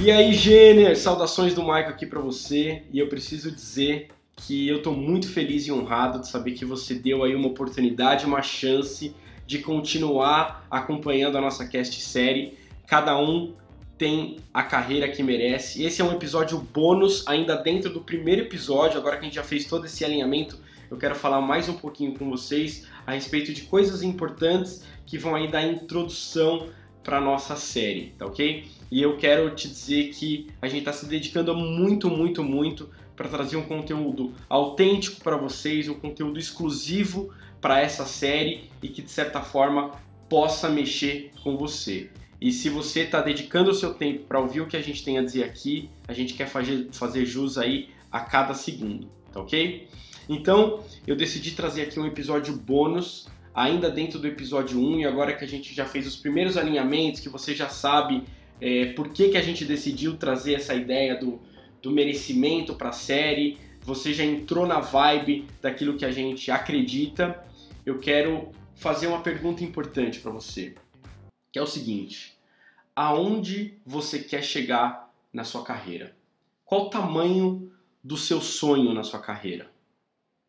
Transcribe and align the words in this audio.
E 0.00 0.12
aí, 0.12 0.32
Gêner, 0.32 0.96
saudações 0.96 1.54
do 1.54 1.62
Michael 1.62 1.88
aqui 1.88 2.06
para 2.06 2.20
você. 2.20 2.84
E 2.92 3.00
eu 3.00 3.08
preciso 3.08 3.50
dizer 3.50 4.06
que 4.36 4.68
eu 4.68 4.80
tô 4.80 4.92
muito 4.92 5.28
feliz 5.28 5.66
e 5.66 5.72
honrado 5.72 6.20
de 6.20 6.28
saber 6.28 6.52
que 6.52 6.64
você 6.64 6.94
deu 6.94 7.24
aí 7.24 7.34
uma 7.34 7.48
oportunidade, 7.48 8.24
uma 8.24 8.40
chance 8.40 9.12
de 9.44 9.58
continuar 9.58 10.64
acompanhando 10.70 11.36
a 11.36 11.40
nossa 11.40 11.66
cast 11.66 12.00
série. 12.00 12.56
Cada 12.86 13.18
um 13.18 13.54
tem 13.98 14.36
a 14.54 14.62
carreira 14.62 15.08
que 15.08 15.20
merece. 15.20 15.82
Esse 15.82 16.00
é 16.00 16.04
um 16.04 16.12
episódio 16.12 16.58
bônus, 16.58 17.26
ainda 17.26 17.56
dentro 17.56 17.92
do 17.92 18.00
primeiro 18.00 18.42
episódio. 18.42 19.00
Agora 19.00 19.16
que 19.16 19.22
a 19.22 19.24
gente 19.24 19.34
já 19.34 19.42
fez 19.42 19.64
todo 19.64 19.86
esse 19.86 20.04
alinhamento, 20.04 20.60
eu 20.88 20.96
quero 20.96 21.16
falar 21.16 21.40
mais 21.40 21.68
um 21.68 21.74
pouquinho 21.74 22.16
com 22.16 22.30
vocês 22.30 22.86
a 23.04 23.14
respeito 23.14 23.52
de 23.52 23.62
coisas 23.62 24.04
importantes 24.04 24.84
que 25.04 25.18
vão 25.18 25.34
aí 25.34 25.50
dar 25.50 25.64
introdução 25.64 26.68
para 27.02 27.20
nossa 27.20 27.56
série, 27.56 28.14
tá 28.16 28.26
ok? 28.26 28.64
E 28.90 29.02
eu 29.02 29.16
quero 29.16 29.54
te 29.54 29.68
dizer 29.68 30.10
que 30.10 30.48
a 30.62 30.68
gente 30.68 30.80
está 30.80 30.92
se 30.92 31.06
dedicando 31.06 31.54
muito, 31.54 32.08
muito, 32.08 32.42
muito 32.42 32.88
para 33.14 33.28
trazer 33.28 33.56
um 33.56 33.62
conteúdo 33.62 34.32
autêntico 34.48 35.20
para 35.22 35.36
vocês, 35.36 35.88
um 35.88 35.94
conteúdo 35.94 36.38
exclusivo 36.38 37.32
para 37.60 37.80
essa 37.80 38.06
série 38.06 38.70
e 38.82 38.88
que 38.88 39.02
de 39.02 39.10
certa 39.10 39.42
forma 39.42 39.92
possa 40.28 40.68
mexer 40.68 41.32
com 41.42 41.56
você. 41.56 42.10
E 42.40 42.52
se 42.52 42.70
você 42.70 43.00
está 43.00 43.20
dedicando 43.20 43.70
o 43.70 43.74
seu 43.74 43.94
tempo 43.94 44.24
para 44.24 44.38
ouvir 44.38 44.60
o 44.60 44.66
que 44.66 44.76
a 44.76 44.82
gente 44.82 45.04
tem 45.04 45.18
a 45.18 45.22
dizer 45.22 45.42
aqui, 45.42 45.90
a 46.06 46.12
gente 46.12 46.34
quer 46.34 46.46
fazer, 46.46 46.88
fazer 46.92 47.26
jus 47.26 47.58
aí 47.58 47.88
a 48.12 48.20
cada 48.20 48.54
segundo, 48.54 49.08
tá 49.32 49.40
ok? 49.40 49.88
Então, 50.28 50.84
eu 51.06 51.16
decidi 51.16 51.52
trazer 51.52 51.82
aqui 51.82 51.98
um 51.98 52.06
episódio 52.06 52.54
bônus, 52.54 53.26
ainda 53.52 53.90
dentro 53.90 54.20
do 54.20 54.28
episódio 54.28 54.78
1, 54.78 55.00
e 55.00 55.04
agora 55.04 55.34
que 55.34 55.44
a 55.44 55.48
gente 55.48 55.74
já 55.74 55.84
fez 55.84 56.06
os 56.06 56.14
primeiros 56.14 56.56
alinhamentos, 56.56 57.20
que 57.20 57.28
você 57.28 57.54
já 57.54 57.68
sabe 57.68 58.22
é, 58.60 58.92
por 58.92 59.08
que, 59.10 59.28
que 59.28 59.36
a 59.36 59.42
gente 59.42 59.64
decidiu 59.64 60.16
trazer 60.16 60.54
essa 60.54 60.74
ideia 60.74 61.16
do, 61.16 61.40
do 61.82 61.90
merecimento 61.90 62.74
para 62.74 62.90
a 62.90 62.92
série, 62.92 63.58
você 63.82 64.12
já 64.12 64.24
entrou 64.24 64.66
na 64.66 64.80
vibe 64.80 65.46
daquilo 65.62 65.96
que 65.96 66.04
a 66.04 66.10
gente 66.10 66.50
acredita, 66.50 67.44
eu 67.86 67.98
quero 67.98 68.50
fazer 68.74 69.06
uma 69.06 69.22
pergunta 69.22 69.64
importante 69.64 70.20
para 70.20 70.30
você, 70.30 70.74
que 71.52 71.58
é 71.58 71.62
o 71.62 71.66
seguinte: 71.66 72.36
aonde 72.94 73.74
você 73.86 74.18
quer 74.18 74.42
chegar 74.42 75.12
na 75.32 75.44
sua 75.44 75.62
carreira? 75.62 76.16
Qual 76.64 76.86
o 76.86 76.90
tamanho 76.90 77.72
do 78.02 78.16
seu 78.16 78.40
sonho 78.40 78.92
na 78.92 79.02
sua 79.02 79.20
carreira? 79.20 79.70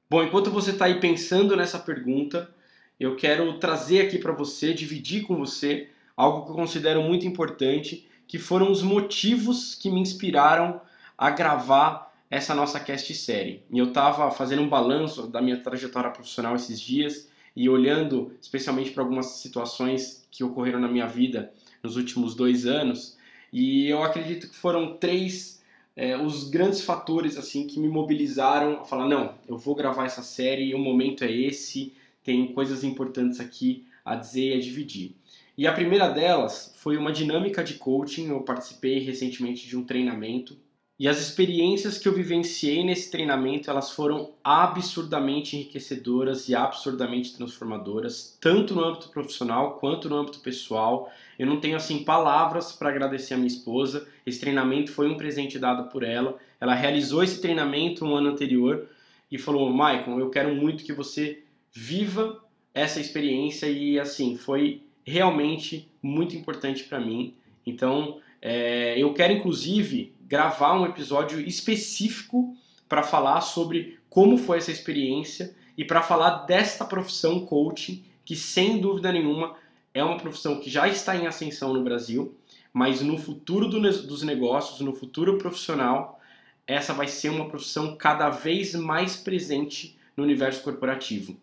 Bom, 0.10 0.24
enquanto 0.24 0.50
você 0.50 0.72
está 0.72 0.86
aí 0.86 1.00
pensando 1.00 1.56
nessa 1.56 1.80
pergunta, 1.80 2.54
eu 3.00 3.16
quero 3.16 3.58
trazer 3.60 4.02
aqui 4.02 4.18
para 4.18 4.34
você, 4.34 4.74
dividir 4.74 5.24
com 5.24 5.38
você 5.38 5.90
algo 6.20 6.44
que 6.44 6.52
eu 6.52 6.56
considero 6.56 7.02
muito 7.02 7.26
importante, 7.26 8.06
que 8.28 8.38
foram 8.38 8.70
os 8.70 8.82
motivos 8.84 9.74
que 9.74 9.90
me 9.90 10.02
inspiraram 10.02 10.82
a 11.18 11.30
gravar 11.30 12.14
essa 12.30 12.54
nossa 12.54 12.78
cast 12.78 13.14
série. 13.14 13.64
E 13.72 13.80
eu 13.80 13.86
estava 13.86 14.30
fazendo 14.30 14.62
um 14.62 14.68
balanço 14.68 15.28
da 15.28 15.42
minha 15.42 15.64
trajetória 15.64 16.10
profissional 16.10 16.58
esses 16.58 16.78
dias 16.78 17.30
e 17.56 17.70
olhando 17.70 18.34
especialmente 18.42 18.92
para 18.92 19.02
algumas 19.02 19.28
situações 19.28 20.28
que 20.30 20.44
ocorreram 20.44 20.82
na 20.82 20.90
minha 20.90 21.08
vida 21.08 21.54
nos 21.82 21.96
últimos 21.96 22.36
dois 22.36 22.66
anos. 22.66 23.18
E 23.52 23.88
eu 23.88 24.04
acredito 24.04 24.50
que 24.50 24.56
foram 24.58 24.98
três 24.98 25.64
é, 25.96 26.18
os 26.18 26.50
grandes 26.50 26.82
fatores 26.82 27.38
assim 27.38 27.66
que 27.66 27.80
me 27.80 27.88
mobilizaram 27.88 28.82
a 28.82 28.84
falar 28.84 29.08
não, 29.08 29.36
eu 29.48 29.58
vou 29.58 29.74
gravar 29.74 30.06
essa 30.06 30.22
série, 30.22 30.76
o 30.76 30.80
momento 30.80 31.24
é 31.24 31.32
esse, 31.32 31.94
tem 32.26 32.54
coisas 32.54 32.84
importantes 32.84 33.40
aqui 33.40 33.88
a 34.04 34.16
dizer 34.16 34.50
e 34.50 34.58
a 34.58 34.60
dividir. 34.60 35.16
E 35.60 35.68
a 35.68 35.74
primeira 35.74 36.08
delas 36.08 36.74
foi 36.78 36.96
uma 36.96 37.12
dinâmica 37.12 37.62
de 37.62 37.74
coaching. 37.74 38.30
Eu 38.30 38.40
participei 38.40 39.00
recentemente 39.00 39.68
de 39.68 39.76
um 39.76 39.84
treinamento 39.84 40.56
e 40.98 41.06
as 41.06 41.20
experiências 41.20 41.98
que 41.98 42.08
eu 42.08 42.14
vivenciei 42.14 42.82
nesse 42.82 43.12
treinamento, 43.12 43.70
elas 43.70 43.92
foram 43.92 44.32
absurdamente 44.42 45.58
enriquecedoras 45.58 46.48
e 46.48 46.56
absurdamente 46.56 47.36
transformadoras, 47.36 48.38
tanto 48.40 48.74
no 48.74 48.86
âmbito 48.86 49.10
profissional 49.10 49.74
quanto 49.74 50.08
no 50.08 50.16
âmbito 50.16 50.40
pessoal. 50.40 51.12
Eu 51.38 51.46
não 51.46 51.60
tenho 51.60 51.76
assim 51.76 52.06
palavras 52.06 52.72
para 52.72 52.88
agradecer 52.88 53.34
a 53.34 53.38
minha 53.38 53.48
esposa. 53.48 54.08
Esse 54.26 54.40
treinamento 54.40 54.94
foi 54.94 55.10
um 55.10 55.18
presente 55.18 55.60
dado 55.60 55.90
por 55.90 56.04
ela. 56.04 56.38
Ela 56.62 56.74
realizou 56.74 57.22
esse 57.22 57.42
treinamento 57.42 58.06
um 58.06 58.16
ano 58.16 58.30
anterior 58.30 58.88
e 59.30 59.38
falou: 59.38 59.70
"Maicon, 59.70 60.22
eu 60.22 60.30
quero 60.30 60.56
muito 60.56 60.86
que 60.86 60.94
você 60.94 61.44
viva 61.70 62.42
essa 62.74 63.02
experiência 63.02 63.68
e 63.68 64.00
assim, 64.00 64.38
foi 64.38 64.84
realmente 65.10 65.90
muito 66.02 66.36
importante 66.36 66.84
para 66.84 67.00
mim. 67.00 67.34
Então, 67.66 68.20
é, 68.42 68.96
eu 68.98 69.14
quero 69.14 69.34
inclusive 69.34 70.14
gravar 70.22 70.80
um 70.80 70.86
episódio 70.86 71.42
específico 71.42 72.56
para 72.88 73.04
falar 73.04 73.42
sobre 73.42 74.00
como 74.10 74.38
foi 74.38 74.58
essa 74.58 74.72
experiência 74.72 75.56
e 75.78 75.84
para 75.84 76.02
falar 76.02 76.46
desta 76.46 76.86
profissão 76.86 77.46
coaching, 77.46 78.04
que 78.24 78.36
sem 78.36 78.80
dúvida 78.80 79.12
nenhuma 79.12 79.56
é 79.94 80.04
uma 80.04 80.18
profissão 80.18 80.60
que 80.60 80.70
já 80.70 80.88
está 80.88 81.16
em 81.16 81.26
ascensão 81.26 81.74
no 81.74 81.84
Brasil, 81.84 82.36
mas 82.72 83.02
no 83.02 83.18
futuro 83.18 83.68
do, 83.68 83.80
dos 83.80 84.24
negócios, 84.24 84.80
no 84.82 84.94
futuro 84.94 85.38
profissional, 85.38 86.20
essa 86.68 86.94
vai 86.94 87.08
ser 87.08 87.30
uma 87.30 87.50
profissão 87.50 87.96
cada 87.96 88.30
vez 88.30 88.76
mais 88.76 89.16
presente 89.16 89.98
no 90.16 90.24
universo 90.24 90.62
corporativo. 90.64 91.36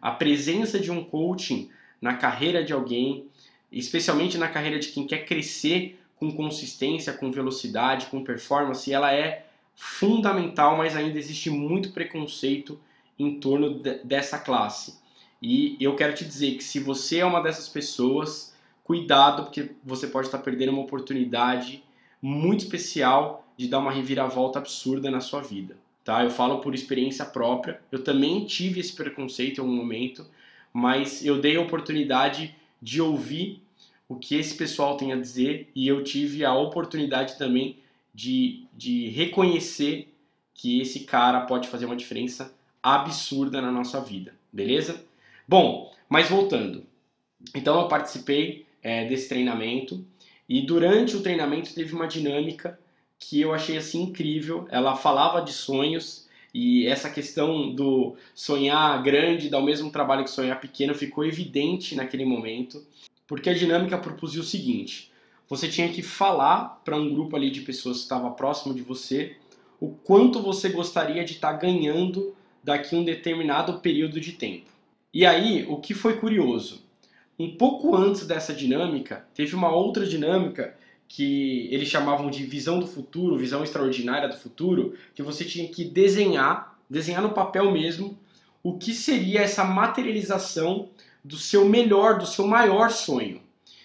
A 0.00 0.10
presença 0.10 0.80
de 0.80 0.90
um 0.90 1.04
coaching 1.04 1.70
na 2.02 2.14
carreira 2.14 2.64
de 2.64 2.72
alguém, 2.72 3.26
especialmente 3.70 4.36
na 4.36 4.48
carreira 4.48 4.80
de 4.80 4.88
quem 4.88 5.06
quer 5.06 5.24
crescer 5.24 5.98
com 6.16 6.32
consistência, 6.32 7.12
com 7.12 7.30
velocidade, 7.30 8.06
com 8.06 8.22
performance, 8.22 8.92
ela 8.92 9.14
é 9.14 9.46
fundamental, 9.74 10.76
mas 10.76 10.94
ainda 10.96 11.18
existe 11.18 11.48
muito 11.48 11.92
preconceito 11.92 12.78
em 13.18 13.38
torno 13.40 13.80
de, 13.80 14.04
dessa 14.04 14.38
classe. 14.38 15.00
E 15.40 15.76
eu 15.80 15.96
quero 15.96 16.14
te 16.14 16.24
dizer 16.24 16.56
que 16.56 16.64
se 16.64 16.78
você 16.78 17.18
é 17.18 17.24
uma 17.24 17.40
dessas 17.40 17.68
pessoas, 17.68 18.54
cuidado, 18.84 19.44
porque 19.44 19.70
você 19.82 20.06
pode 20.06 20.28
estar 20.28 20.38
perdendo 20.38 20.72
uma 20.72 20.82
oportunidade 20.82 21.82
muito 22.20 22.60
especial 22.64 23.46
de 23.56 23.68
dar 23.68 23.78
uma 23.78 23.90
reviravolta 23.90 24.58
absurda 24.58 25.10
na 25.10 25.20
sua 25.20 25.40
vida. 25.40 25.76
Tá? 26.04 26.22
Eu 26.22 26.30
falo 26.30 26.60
por 26.60 26.74
experiência 26.74 27.24
própria. 27.24 27.80
Eu 27.90 28.02
também 28.02 28.44
tive 28.44 28.80
esse 28.80 28.92
preconceito 28.94 29.58
em 29.58 29.60
algum 29.60 29.74
momento, 29.74 30.26
mas 30.72 31.24
eu 31.24 31.40
dei 31.40 31.56
a 31.56 31.60
oportunidade 31.60 32.54
de 32.80 33.00
ouvir 33.00 33.62
o 34.08 34.16
que 34.16 34.36
esse 34.36 34.54
pessoal 34.54 34.96
tem 34.96 35.12
a 35.12 35.16
dizer 35.16 35.70
e 35.74 35.86
eu 35.86 36.02
tive 36.04 36.44
a 36.44 36.54
oportunidade 36.54 37.38
também 37.38 37.78
de, 38.14 38.64
de 38.72 39.08
reconhecer 39.08 40.12
que 40.54 40.80
esse 40.80 41.00
cara 41.00 41.42
pode 41.42 41.68
fazer 41.68 41.86
uma 41.86 41.96
diferença 41.96 42.54
absurda 42.82 43.60
na 43.60 43.70
nossa 43.70 44.00
vida, 44.00 44.34
beleza? 44.52 45.04
Bom, 45.46 45.92
mas 46.08 46.28
voltando. 46.28 46.84
Então 47.54 47.80
eu 47.80 47.88
participei 47.88 48.66
é, 48.82 49.06
desse 49.06 49.28
treinamento 49.28 50.04
e 50.48 50.60
durante 50.66 51.16
o 51.16 51.22
treinamento 51.22 51.74
teve 51.74 51.94
uma 51.94 52.06
dinâmica 52.06 52.78
que 53.18 53.40
eu 53.40 53.54
achei 53.54 53.76
assim 53.76 54.02
incrível. 54.02 54.66
Ela 54.70 54.96
falava 54.96 55.40
de 55.40 55.52
sonhos 55.52 56.28
e 56.54 56.86
essa 56.86 57.08
questão 57.08 57.74
do 57.74 58.14
sonhar 58.34 59.02
grande, 59.02 59.48
dar 59.48 59.58
o 59.58 59.64
mesmo 59.64 59.90
trabalho 59.90 60.24
que 60.24 60.30
sonhar 60.30 60.60
pequeno 60.60 60.94
ficou 60.94 61.24
evidente 61.24 61.94
naquele 61.94 62.24
momento. 62.24 62.84
Porque 63.26 63.48
a 63.48 63.54
dinâmica 63.54 63.96
propusia 63.96 64.40
o 64.40 64.44
seguinte: 64.44 65.10
você 65.48 65.68
tinha 65.68 65.88
que 65.88 66.02
falar 66.02 66.82
para 66.84 66.96
um 66.96 67.12
grupo 67.12 67.36
ali 67.36 67.50
de 67.50 67.62
pessoas 67.62 67.98
que 67.98 68.02
estava 68.02 68.30
próximo 68.30 68.74
de 68.74 68.82
você 68.82 69.36
o 69.80 69.88
quanto 69.88 70.40
você 70.40 70.68
gostaria 70.68 71.24
de 71.24 71.32
estar 71.32 71.54
tá 71.54 71.58
ganhando 71.58 72.34
daqui 72.62 72.94
um 72.94 73.04
determinado 73.04 73.80
período 73.80 74.20
de 74.20 74.32
tempo. 74.32 74.70
E 75.12 75.26
aí, 75.26 75.66
o 75.68 75.78
que 75.78 75.92
foi 75.92 76.18
curioso? 76.18 76.84
Um 77.38 77.56
pouco 77.56 77.96
antes 77.96 78.26
dessa 78.26 78.54
dinâmica, 78.54 79.26
teve 79.34 79.56
uma 79.56 79.74
outra 79.74 80.06
dinâmica 80.06 80.76
que 81.14 81.68
eles 81.70 81.88
chamavam 81.88 82.30
de 82.30 82.42
visão 82.42 82.80
do 82.80 82.86
futuro, 82.86 83.36
visão 83.36 83.62
extraordinária 83.62 84.30
do 84.30 84.36
futuro, 84.36 84.96
que 85.14 85.22
você 85.22 85.44
tinha 85.44 85.68
que 85.68 85.84
desenhar, 85.84 86.78
desenhar 86.88 87.20
no 87.20 87.32
papel 87.32 87.70
mesmo, 87.70 88.18
o 88.62 88.78
que 88.78 88.94
seria 88.94 89.42
essa 89.42 89.62
materialização 89.62 90.88
do 91.22 91.36
seu 91.36 91.68
melhor, 91.68 92.18
do 92.18 92.24
seu 92.24 92.46
maior 92.46 92.90
sonho. 92.90 93.42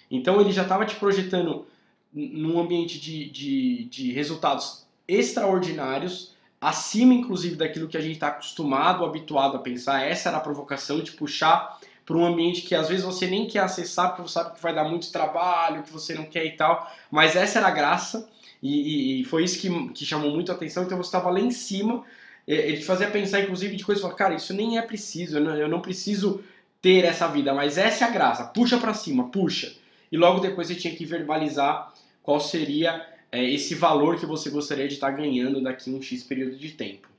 Então 0.10 0.40
ele 0.40 0.54
já 0.54 0.64
estava 0.64 0.86
te 0.86 0.96
projetando 0.96 1.66
num 2.14 2.62
ambiente 2.62 2.98
de, 2.98 3.30
de, 3.30 3.84
de 3.84 4.14
resultados 4.14 4.88
extraordinários, 5.06 6.34
acima 6.62 7.14
inclusive 7.14 7.58
daquilo 7.58 7.90
que 7.90 7.98
a 7.98 8.02
gente 8.02 8.14
está 8.14 8.30
acostumado, 8.30 9.04
habituado 9.04 9.58
a 9.58 9.60
pensar. 9.60 10.02
Essa 10.02 10.30
era 10.30 10.38
a 10.38 10.42
provocação, 10.42 11.02
de 11.02 11.12
puxar 11.12 11.78
para 12.08 12.16
um 12.16 12.26
ambiente 12.26 12.62
que 12.62 12.74
às 12.74 12.88
vezes 12.88 13.04
você 13.04 13.28
nem 13.28 13.46
quer 13.46 13.60
acessar, 13.60 14.08
porque 14.08 14.22
você 14.22 14.36
sabe 14.36 14.56
que 14.56 14.64
vai 14.64 14.74
dar 14.74 14.86
muito 14.86 15.12
trabalho, 15.12 15.84
que 15.84 15.92
você 15.92 16.16
não 16.16 16.24
quer 16.24 16.46
e 16.46 16.52
tal. 16.52 16.90
Mas 17.12 17.36
essa 17.36 17.60
era 17.60 17.68
a 17.68 17.72
graça, 17.72 18.30
e, 18.64 19.20
e 19.20 19.24
foi 19.26 19.44
isso 19.44 19.60
que, 19.60 19.90
que 19.90 20.06
chamou 20.06 20.32
muito 20.32 20.50
a 20.50 20.56
atenção. 20.56 20.84
Então 20.84 20.98
você 20.98 21.10
estava 21.10 21.30
lá 21.30 21.42
em 21.42 21.52
cima, 21.52 22.06
ele 22.48 22.78
te 22.78 22.86
fazia 22.86 23.12
pensar 23.12 23.42
inclusive 23.42 23.76
de 23.76 23.84
coisas, 23.84 24.14
cara, 24.14 24.34
isso 24.34 24.54
nem 24.54 24.78
é 24.78 24.82
preciso, 24.82 25.38
eu 25.38 25.44
não, 25.44 25.56
eu 25.58 25.68
não 25.68 25.82
preciso 25.82 26.42
ter 26.82 27.04
essa 27.04 27.28
vida, 27.28 27.54
mas 27.54 27.78
essa 27.78 28.06
é 28.06 28.08
a 28.08 28.12
graça. 28.12 28.46
Puxa 28.46 28.78
para 28.78 28.94
cima, 28.94 29.28
puxa. 29.30 29.76
E 30.10 30.16
logo 30.16 30.40
depois 30.40 30.70
você 30.70 30.76
tinha 30.76 30.96
que 30.96 31.06
verbalizar 31.06 31.94
qual 32.24 32.40
seria 32.40 33.06
é, 33.30 33.44
esse 33.44 33.76
valor 33.76 34.18
que 34.18 34.26
você 34.26 34.50
gostaria 34.50 34.88
de 34.88 34.94
estar 34.94 35.12
ganhando 35.12 35.62
daqui 35.62 35.92
a 35.92 35.94
um 35.94 36.02
X 36.02 36.24
período 36.24 36.56
de 36.56 36.72
tempo. 36.72 37.10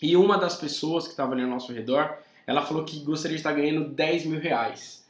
E 0.00 0.16
uma 0.16 0.38
das 0.38 0.56
pessoas 0.56 1.04
que 1.04 1.10
estava 1.10 1.34
ali 1.34 1.42
ao 1.42 1.48
nosso 1.48 1.72
redor, 1.74 2.16
ela 2.46 2.62
falou 2.64 2.84
que 2.84 3.00
gostaria 3.00 3.36
de 3.36 3.40
estar 3.40 3.52
ganhando 3.52 3.88
10 3.88 4.26
mil 4.26 4.40
reais. 4.40 5.04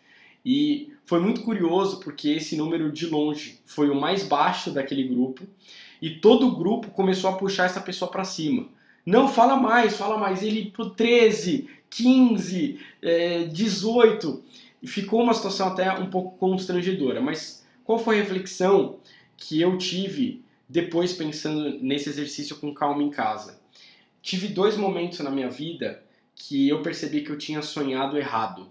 E 0.44 0.92
foi 1.06 1.20
muito 1.20 1.42
curioso 1.42 2.00
porque 2.00 2.28
esse 2.28 2.56
número 2.56 2.92
de 2.92 3.06
longe 3.06 3.60
foi 3.64 3.88
o 3.88 3.94
mais 3.94 4.22
baixo 4.24 4.70
daquele 4.70 5.04
grupo 5.08 5.44
e 6.00 6.10
todo 6.10 6.48
o 6.48 6.56
grupo 6.56 6.90
começou 6.90 7.30
a 7.30 7.36
puxar 7.36 7.64
essa 7.64 7.80
pessoa 7.80 8.10
para 8.10 8.24
cima. 8.24 8.68
Não, 9.06 9.28
fala 9.28 9.56
mais, 9.56 9.96
fala 9.96 10.18
mais. 10.18 10.42
Ele 10.42 10.70
pro 10.70 10.90
13, 10.90 11.68
15, 11.88 12.78
é, 13.02 13.44
18. 13.44 14.42
E 14.82 14.86
ficou 14.86 15.22
uma 15.22 15.32
situação 15.32 15.68
até 15.68 15.90
um 15.92 16.10
pouco 16.10 16.36
constrangedora. 16.36 17.20
Mas 17.20 17.64
qual 17.84 17.98
foi 17.98 18.16
a 18.16 18.22
reflexão 18.22 18.98
que 19.36 19.60
eu 19.60 19.78
tive 19.78 20.42
depois 20.68 21.12
pensando 21.12 21.78
nesse 21.80 22.08
exercício 22.08 22.56
com 22.56 22.72
calma 22.74 23.02
em 23.02 23.10
casa? 23.10 23.58
Tive 24.20 24.48
dois 24.48 24.76
momentos 24.76 25.20
na 25.20 25.30
minha 25.30 25.48
vida 25.48 26.03
que 26.34 26.68
eu 26.68 26.82
percebi 26.82 27.22
que 27.22 27.30
eu 27.30 27.38
tinha 27.38 27.62
sonhado 27.62 28.18
errado. 28.18 28.68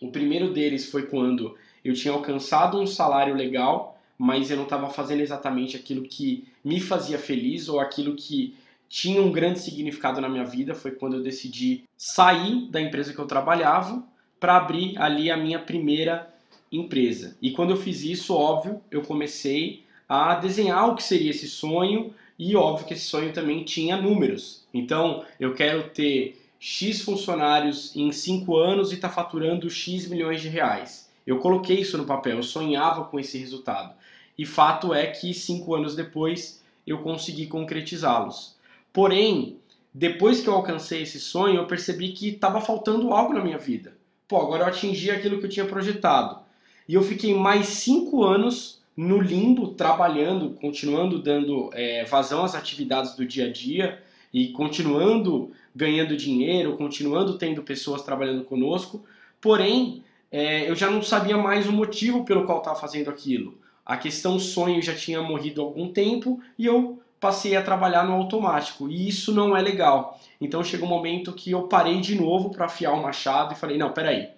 O 0.00 0.10
primeiro 0.10 0.52
deles 0.52 0.90
foi 0.90 1.06
quando 1.06 1.56
eu 1.84 1.94
tinha 1.94 2.12
alcançado 2.12 2.80
um 2.80 2.86
salário 2.86 3.34
legal, 3.34 4.00
mas 4.18 4.50
eu 4.50 4.56
não 4.56 4.64
estava 4.64 4.88
fazendo 4.88 5.20
exatamente 5.20 5.76
aquilo 5.76 6.02
que 6.02 6.46
me 6.64 6.80
fazia 6.80 7.18
feliz 7.18 7.68
ou 7.68 7.80
aquilo 7.80 8.14
que 8.14 8.54
tinha 8.88 9.20
um 9.20 9.32
grande 9.32 9.60
significado 9.60 10.20
na 10.20 10.28
minha 10.28 10.44
vida. 10.44 10.74
Foi 10.74 10.92
quando 10.92 11.16
eu 11.16 11.22
decidi 11.22 11.84
sair 11.96 12.68
da 12.70 12.80
empresa 12.80 13.12
que 13.12 13.18
eu 13.18 13.26
trabalhava 13.26 14.02
para 14.38 14.56
abrir 14.56 14.96
ali 14.98 15.30
a 15.30 15.36
minha 15.36 15.58
primeira 15.58 16.32
empresa. 16.70 17.36
E 17.40 17.50
quando 17.50 17.70
eu 17.70 17.76
fiz 17.76 18.02
isso, 18.02 18.34
óbvio, 18.34 18.80
eu 18.90 19.02
comecei 19.02 19.82
a 20.08 20.34
desenhar 20.34 20.88
o 20.88 20.94
que 20.94 21.02
seria 21.02 21.30
esse 21.30 21.48
sonho 21.48 22.12
e 22.38 22.56
óbvio 22.56 22.86
que 22.86 22.94
esse 22.94 23.04
sonho 23.04 23.32
também 23.32 23.64
tinha 23.64 23.96
números. 23.96 24.64
Então, 24.72 25.24
eu 25.38 25.54
quero 25.54 25.90
ter 25.90 26.43
X 26.66 27.02
funcionários 27.02 27.94
em 27.94 28.10
5 28.10 28.56
anos 28.56 28.90
e 28.90 28.94
está 28.94 29.10
faturando 29.10 29.68
X 29.68 30.08
milhões 30.08 30.40
de 30.40 30.48
reais. 30.48 31.10
Eu 31.26 31.38
coloquei 31.38 31.80
isso 31.80 31.98
no 31.98 32.06
papel, 32.06 32.38
eu 32.38 32.42
sonhava 32.42 33.04
com 33.04 33.20
esse 33.20 33.36
resultado. 33.36 33.92
E 34.38 34.46
fato 34.46 34.94
é 34.94 35.08
que 35.08 35.34
cinco 35.34 35.74
anos 35.74 35.94
depois 35.94 36.64
eu 36.86 37.02
consegui 37.02 37.48
concretizá-los. 37.48 38.56
Porém, 38.94 39.58
depois 39.92 40.40
que 40.40 40.48
eu 40.48 40.54
alcancei 40.54 41.02
esse 41.02 41.20
sonho, 41.20 41.56
eu 41.56 41.66
percebi 41.66 42.12
que 42.12 42.30
estava 42.30 42.62
faltando 42.62 43.12
algo 43.12 43.34
na 43.34 43.44
minha 43.44 43.58
vida. 43.58 43.94
Pô, 44.26 44.38
agora 44.38 44.62
eu 44.62 44.68
atingi 44.68 45.10
aquilo 45.10 45.40
que 45.40 45.44
eu 45.44 45.50
tinha 45.50 45.66
projetado. 45.66 46.40
E 46.88 46.94
eu 46.94 47.02
fiquei 47.02 47.34
mais 47.34 47.66
cinco 47.66 48.24
anos 48.24 48.80
no 48.96 49.20
limbo, 49.20 49.74
trabalhando, 49.74 50.54
continuando 50.58 51.18
dando 51.18 51.68
é, 51.74 52.06
vazão 52.06 52.42
às 52.42 52.54
atividades 52.54 53.14
do 53.14 53.26
dia 53.26 53.48
a 53.48 53.52
dia 53.52 54.02
e 54.34 54.48
continuando 54.48 55.52
ganhando 55.72 56.16
dinheiro, 56.16 56.76
continuando 56.76 57.38
tendo 57.38 57.62
pessoas 57.62 58.02
trabalhando 58.02 58.42
conosco. 58.42 59.04
Porém, 59.40 60.02
é, 60.30 60.68
eu 60.68 60.74
já 60.74 60.90
não 60.90 61.00
sabia 61.00 61.36
mais 61.36 61.68
o 61.68 61.72
motivo 61.72 62.24
pelo 62.24 62.44
qual 62.44 62.58
estava 62.58 62.78
fazendo 62.78 63.08
aquilo. 63.08 63.56
A 63.86 63.96
questão 63.96 64.40
sonho 64.40 64.82
já 64.82 64.92
tinha 64.92 65.22
morrido 65.22 65.60
há 65.60 65.64
algum 65.64 65.92
tempo 65.92 66.40
e 66.58 66.66
eu 66.66 67.00
passei 67.20 67.54
a 67.54 67.62
trabalhar 67.62 68.04
no 68.04 68.14
automático. 68.14 68.88
E 68.88 69.08
isso 69.08 69.32
não 69.32 69.56
é 69.56 69.62
legal. 69.62 70.18
Então 70.40 70.64
chegou 70.64 70.88
um 70.88 70.90
momento 70.90 71.32
que 71.32 71.52
eu 71.52 71.68
parei 71.68 72.00
de 72.00 72.16
novo 72.16 72.50
para 72.50 72.66
afiar 72.66 72.92
o 72.92 73.02
machado 73.02 73.54
e 73.54 73.56
falei: 73.56 73.78
não, 73.78 73.92
peraí, 73.92 74.30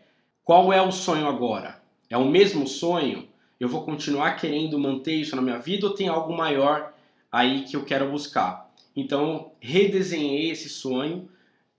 qual 0.44 0.72
é 0.74 0.82
o 0.82 0.92
sonho 0.92 1.26
agora? 1.26 1.80
É 2.10 2.18
o 2.18 2.26
mesmo 2.26 2.66
sonho? 2.66 3.26
Eu 3.58 3.68
vou 3.70 3.82
continuar 3.82 4.36
querendo 4.36 4.78
manter 4.78 5.14
isso 5.14 5.34
na 5.34 5.40
minha 5.40 5.58
vida 5.58 5.86
ou 5.86 5.94
tem 5.94 6.08
algo 6.08 6.36
maior 6.36 6.92
aí 7.32 7.64
que 7.64 7.76
eu 7.76 7.84
quero 7.84 8.10
buscar? 8.10 8.65
Então 8.96 9.52
redesenhei 9.60 10.50
esse 10.50 10.68
sonho 10.68 11.28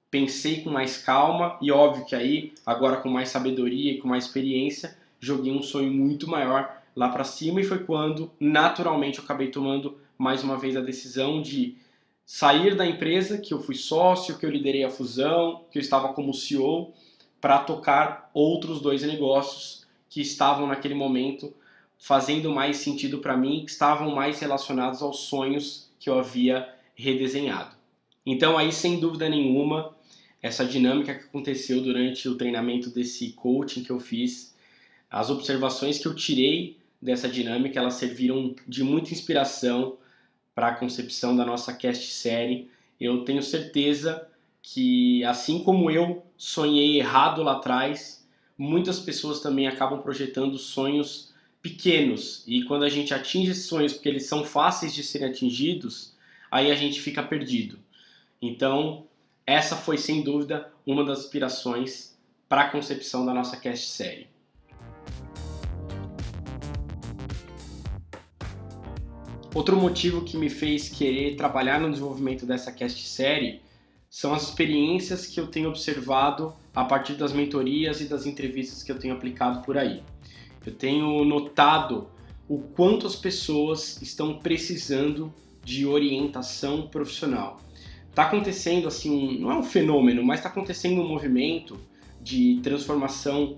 pensei 0.09 0.61
com 0.61 0.69
mais 0.69 0.97
calma 0.97 1.57
e 1.61 1.71
óbvio 1.71 2.05
que 2.05 2.15
aí, 2.15 2.53
agora 2.65 2.97
com 2.97 3.09
mais 3.09 3.29
sabedoria 3.29 3.91
e 3.93 3.97
com 3.97 4.07
mais 4.07 4.25
experiência, 4.25 4.97
joguei 5.19 5.51
um 5.51 5.61
sonho 5.61 5.91
muito 5.91 6.29
maior 6.29 6.81
lá 6.95 7.09
para 7.09 7.23
cima 7.23 7.61
e 7.61 7.63
foi 7.63 7.79
quando 7.79 8.31
naturalmente 8.39 9.19
eu 9.19 9.23
acabei 9.23 9.49
tomando 9.49 9.97
mais 10.17 10.43
uma 10.43 10.57
vez 10.57 10.75
a 10.75 10.81
decisão 10.81 11.41
de 11.41 11.75
sair 12.25 12.75
da 12.75 12.85
empresa 12.85 13.37
que 13.37 13.53
eu 13.53 13.59
fui 13.59 13.75
sócio, 13.75 14.37
que 14.37 14.45
eu 14.45 14.49
liderei 14.49 14.83
a 14.83 14.89
fusão, 14.89 15.63
que 15.71 15.77
eu 15.77 15.81
estava 15.81 16.13
como 16.13 16.33
CEO 16.33 16.93
para 17.39 17.59
tocar 17.59 18.29
outros 18.33 18.81
dois 18.81 19.03
negócios 19.03 19.85
que 20.09 20.21
estavam 20.21 20.67
naquele 20.67 20.95
momento 20.95 21.53
fazendo 21.99 22.51
mais 22.51 22.77
sentido 22.77 23.19
para 23.19 23.35
mim, 23.35 23.63
que 23.65 23.71
estavam 23.71 24.13
mais 24.13 24.39
relacionados 24.39 25.01
aos 25.01 25.21
sonhos 25.21 25.89
que 25.99 26.09
eu 26.09 26.19
havia 26.19 26.76
redesenhado. 26.97 27.75
Então 28.25 28.57
aí 28.57 28.73
sem 28.73 28.99
dúvida 28.99 29.29
nenhuma 29.29 29.95
essa 30.41 30.65
dinâmica 30.65 31.15
que 31.15 31.25
aconteceu 31.25 31.81
durante 31.81 32.27
o 32.27 32.35
treinamento 32.35 32.89
desse 32.89 33.31
coaching 33.31 33.83
que 33.83 33.91
eu 33.91 33.99
fiz, 33.99 34.55
as 35.09 35.29
observações 35.29 35.99
que 35.99 36.07
eu 36.07 36.15
tirei 36.15 36.77
dessa 37.01 37.29
dinâmica, 37.29 37.79
elas 37.79 37.93
serviram 37.93 38.55
de 38.67 38.83
muita 38.83 39.13
inspiração 39.13 39.97
para 40.53 40.69
a 40.69 40.75
concepção 40.75 41.35
da 41.35 41.45
nossa 41.45 41.73
cast 41.73 42.11
série. 42.11 42.69
Eu 42.99 43.23
tenho 43.23 43.43
certeza 43.43 44.27
que 44.61 45.23
assim 45.23 45.63
como 45.63 45.89
eu 45.89 46.25
sonhei 46.35 46.99
errado 46.99 47.43
lá 47.43 47.53
atrás, 47.53 48.27
muitas 48.57 48.99
pessoas 48.99 49.39
também 49.39 49.67
acabam 49.67 50.01
projetando 50.01 50.57
sonhos 50.57 51.33
pequenos 51.61 52.43
e 52.47 52.63
quando 52.63 52.83
a 52.83 52.89
gente 52.89 53.13
atinge 53.13 53.51
esses 53.51 53.65
sonhos 53.65 53.93
porque 53.93 54.09
eles 54.09 54.25
são 54.25 54.43
fáceis 54.43 54.93
de 54.93 55.03
serem 55.03 55.29
atingidos, 55.29 56.16
aí 56.51 56.71
a 56.71 56.75
gente 56.75 57.01
fica 57.01 57.21
perdido. 57.23 57.79
Então, 58.41 59.05
essa 59.45 59.75
foi 59.75 59.97
sem 59.97 60.21
dúvida 60.21 60.71
uma 60.85 61.03
das 61.05 61.19
inspirações 61.19 62.17
para 62.47 62.61
a 62.61 62.69
concepção 62.69 63.25
da 63.25 63.33
nossa 63.33 63.57
cast 63.57 63.87
série. 63.87 64.27
Outro 69.53 69.75
motivo 69.75 70.23
que 70.23 70.37
me 70.37 70.49
fez 70.49 70.87
querer 70.87 71.35
trabalhar 71.35 71.79
no 71.79 71.89
desenvolvimento 71.89 72.45
dessa 72.45 72.71
cast 72.71 73.07
série 73.07 73.61
são 74.09 74.33
as 74.33 74.43
experiências 74.43 75.25
que 75.25 75.39
eu 75.39 75.47
tenho 75.47 75.69
observado 75.69 76.53
a 76.75 76.83
partir 76.85 77.13
das 77.13 77.33
mentorias 77.33 77.99
e 77.99 78.05
das 78.05 78.25
entrevistas 78.25 78.83
que 78.83 78.91
eu 78.91 78.99
tenho 78.99 79.15
aplicado 79.15 79.63
por 79.63 79.77
aí. 79.77 80.03
Eu 80.65 80.73
tenho 80.73 81.25
notado 81.25 82.07
o 82.47 82.59
quanto 82.59 83.07
as 83.07 83.15
pessoas 83.15 84.01
estão 84.01 84.37
precisando 84.37 85.33
de 85.67 85.85
orientação 85.85 86.83
profissional 86.87 87.59
está 88.09 88.23
acontecendo 88.23 88.87
assim, 88.87 89.37
não 89.37 89.51
é 89.51 89.55
um 89.55 89.63
fenômeno, 89.63 90.23
mas 90.23 90.39
está 90.39 90.49
acontecendo 90.49 91.01
um 91.01 91.07
movimento 91.07 91.77
de 92.21 92.59
transformação 92.63 93.57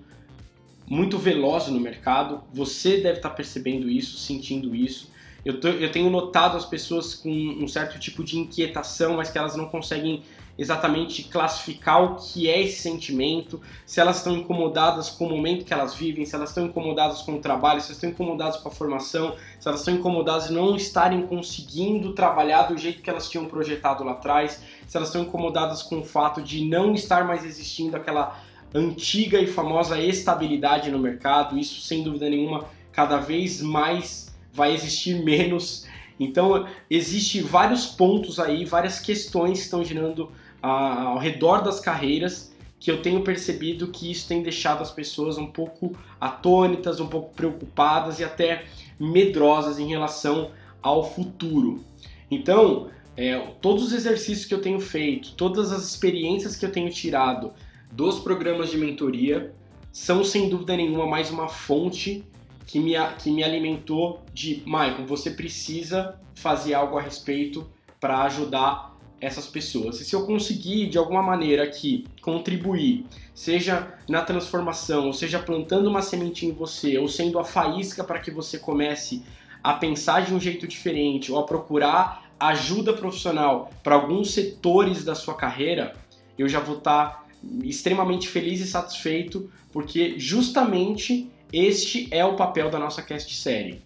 muito 0.88 1.20
veloz 1.20 1.68
no 1.68 1.80
mercado. 1.80 2.44
Você 2.51 2.98
deve 2.98 3.20
estar 3.20 3.30
tá 3.30 3.36
percebendo 3.36 3.88
isso, 3.88 4.18
sentindo 4.18 4.75
isso. 4.75 5.12
Eu, 5.46 5.60
tô, 5.62 5.68
eu 5.70 5.89
tenho 5.92 6.10
notado 6.10 6.58
as 6.58 6.66
pessoas 6.66 7.13
com 7.13 7.30
um 7.32 7.68
certo 7.68 8.00
tipo 8.00 8.24
de 8.24 8.39
inquietação, 8.39 9.18
mas 9.18 9.30
que 9.30 9.38
elas 9.38 9.56
não 9.56 9.68
conseguem 9.70 10.24
exatamente 10.60 11.24
classificar 11.24 12.04
o 12.04 12.16
que 12.18 12.50
é 12.50 12.62
esse 12.62 12.82
sentimento, 12.82 13.62
se 13.86 14.01
elas 14.01 14.18
estão 14.18 14.36
incomodadas 14.36 15.10
com 15.10 15.25
o 15.25 15.30
momento 15.30 15.63
que 15.63 15.74
elas 15.74 15.96
vivem, 15.96 16.25
se 16.25 16.36
elas 16.36 16.50
estão 16.50 16.66
incomodadas 16.66 17.22
com 17.22 17.36
o 17.36 17.39
trabalho, 17.39 17.80
se 17.80 17.88
elas 17.88 17.96
estão 17.96 18.10
incomodadas 18.10 18.58
com 18.58 18.68
a 18.68 18.72
formação, 18.72 19.36
se 19.58 19.68
elas 19.70 19.80
estão 19.80 19.94
incomodadas 19.94 20.50
de 20.50 20.54
não 20.54 20.75
estarem 20.75 21.25
conseguindo 21.25 22.12
trabalhar 22.12 22.63
do 22.63 22.78
jeito 22.78 23.01
que 23.01 23.10
elas 23.10 23.30
tinham 23.30 23.46
projetado 23.46 24.04
lá 24.04 24.12
atrás, 24.12 24.62
se 24.86 24.98
elas 24.98 25.08
estão 25.08 25.22
incomodadas 25.22 25.82
com 25.82 26.00
o 26.00 26.04
fato 26.04 26.42
de 26.42 26.66
não 26.66 26.94
estar 26.94 27.24
mais 27.24 27.46
existindo 27.46 27.96
aquela 27.96 28.38
antiga 28.75 29.39
e 29.39 29.48
famosa 29.48 29.98
estabilidade 29.98 30.92
no 30.92 31.00
mercado, 31.00 31.58
isso 31.58 31.80
sem 31.80 32.04
dúvida 32.04 32.30
nenhuma 32.30 32.66
cada 32.92 33.18
vez 33.18 33.62
mais 33.62 34.30
vai 34.51 34.74
existir 34.74 35.16
menos. 35.24 35.88
Então, 36.20 36.68
existe 36.89 37.39
vários 37.39 37.86
pontos 37.86 38.42
aí, 38.42 38.66
várias 38.66 39.00
questões 39.00 39.60
que 39.60 39.63
estão 39.63 39.86
girando 39.86 40.30
ao 40.62 41.18
redor 41.18 41.62
das 41.62 41.80
carreiras 41.80 42.54
que 42.80 42.89
eu 42.89 43.01
tenho 43.01 43.22
percebido 43.24 43.89
que 43.89 44.10
isso 44.10 44.28
tem 44.28 44.42
deixado 44.42 44.82
as 44.82 44.92
pessoas 44.92 45.38
um 45.38 45.48
pouco 45.48 45.96
atônitas, 46.20 47.00
um 47.00 47.08
pouco 47.08 47.34
preocupadas 47.34 48.20
e 48.20 48.24
até 48.24 48.66
medrosas 48.98 49.78
em 49.80 49.88
relação 49.88 50.51
ao 50.82 51.04
futuro. 51.04 51.84
Então, 52.32 52.89
é, 53.18 53.38
todos 53.62 53.84
os 53.84 53.94
exercícios 53.94 54.46
que 54.46 54.54
eu 54.54 54.62
tenho 54.62 54.80
feito, 54.80 55.34
todas 55.34 55.74
as 55.74 55.84
experiências 55.84 56.56
que 56.56 56.66
eu 56.66 56.72
tenho 56.72 56.89
tirado 56.89 57.54
dos 57.92 58.20
programas 58.20 58.72
de 58.72 58.78
mentoria 58.78 59.54
são 59.92 60.24
sem 60.24 60.48
dúvida 60.48 60.78
nenhuma 60.78 61.06
mais 61.06 61.30
uma 61.30 61.50
fonte 61.50 62.24
que 62.66 62.80
me, 62.80 62.94
que 63.18 63.32
me 63.32 63.44
alimentou 63.44 64.22
de 64.34 64.62
Michael, 64.66 65.06
você 65.06 65.32
precisa 65.32 66.18
fazer 66.36 66.75
algo 66.75 66.98
a 66.98 67.01
respeito 67.01 67.70
para 68.00 68.24
ajudar 68.24 68.96
essas 69.22 69.48
pessoas. 69.48 70.00
E 70.00 70.06
se 70.06 70.16
eu 70.16 70.26
conseguir 70.26 70.88
de 70.88 70.98
alguma 70.98 71.22
maneira 71.22 71.64
aqui 71.64 72.06
contribuir, 72.22 73.06
seja 73.34 73.94
na 74.08 74.22
transformação, 74.22 75.08
ou 75.08 75.14
seja 75.14 75.40
plantando 75.40 75.90
uma 75.90 76.02
sementinha 76.02 76.52
em 76.52 76.56
você, 76.56 76.98
ou 76.98 77.08
sendo 77.08 77.40
a 77.40 77.44
faísca 77.44 78.04
para 78.04 78.20
que 78.20 78.32
você 78.32 78.58
comece 78.58 79.24
a 79.64 79.74
pensar 79.74 80.22
de 80.22 80.34
um 80.34 80.40
jeito 80.40 80.68
diferente 80.68 81.32
ou 81.32 81.40
a 81.40 81.46
procurar 81.46 82.30
ajuda 82.40 82.94
profissional 82.94 83.70
para 83.84 83.96
alguns 83.96 84.32
setores 84.32 85.04
da 85.04 85.14
sua 85.14 85.36
carreira, 85.36 85.94
eu 86.38 86.48
já 86.48 86.60
vou 86.60 86.78
estar 86.78 87.08
tá 87.08 87.26
extremamente 87.64 88.30
feliz 88.30 88.62
e 88.62 88.68
satisfeito, 88.68 89.52
porque 89.74 90.18
justamente 90.18 91.30
este 91.52 92.08
é 92.12 92.24
o 92.24 92.36
papel 92.36 92.70
da 92.70 92.80
nossa 92.80 93.02
cast 93.02 93.34
série. 93.36 93.82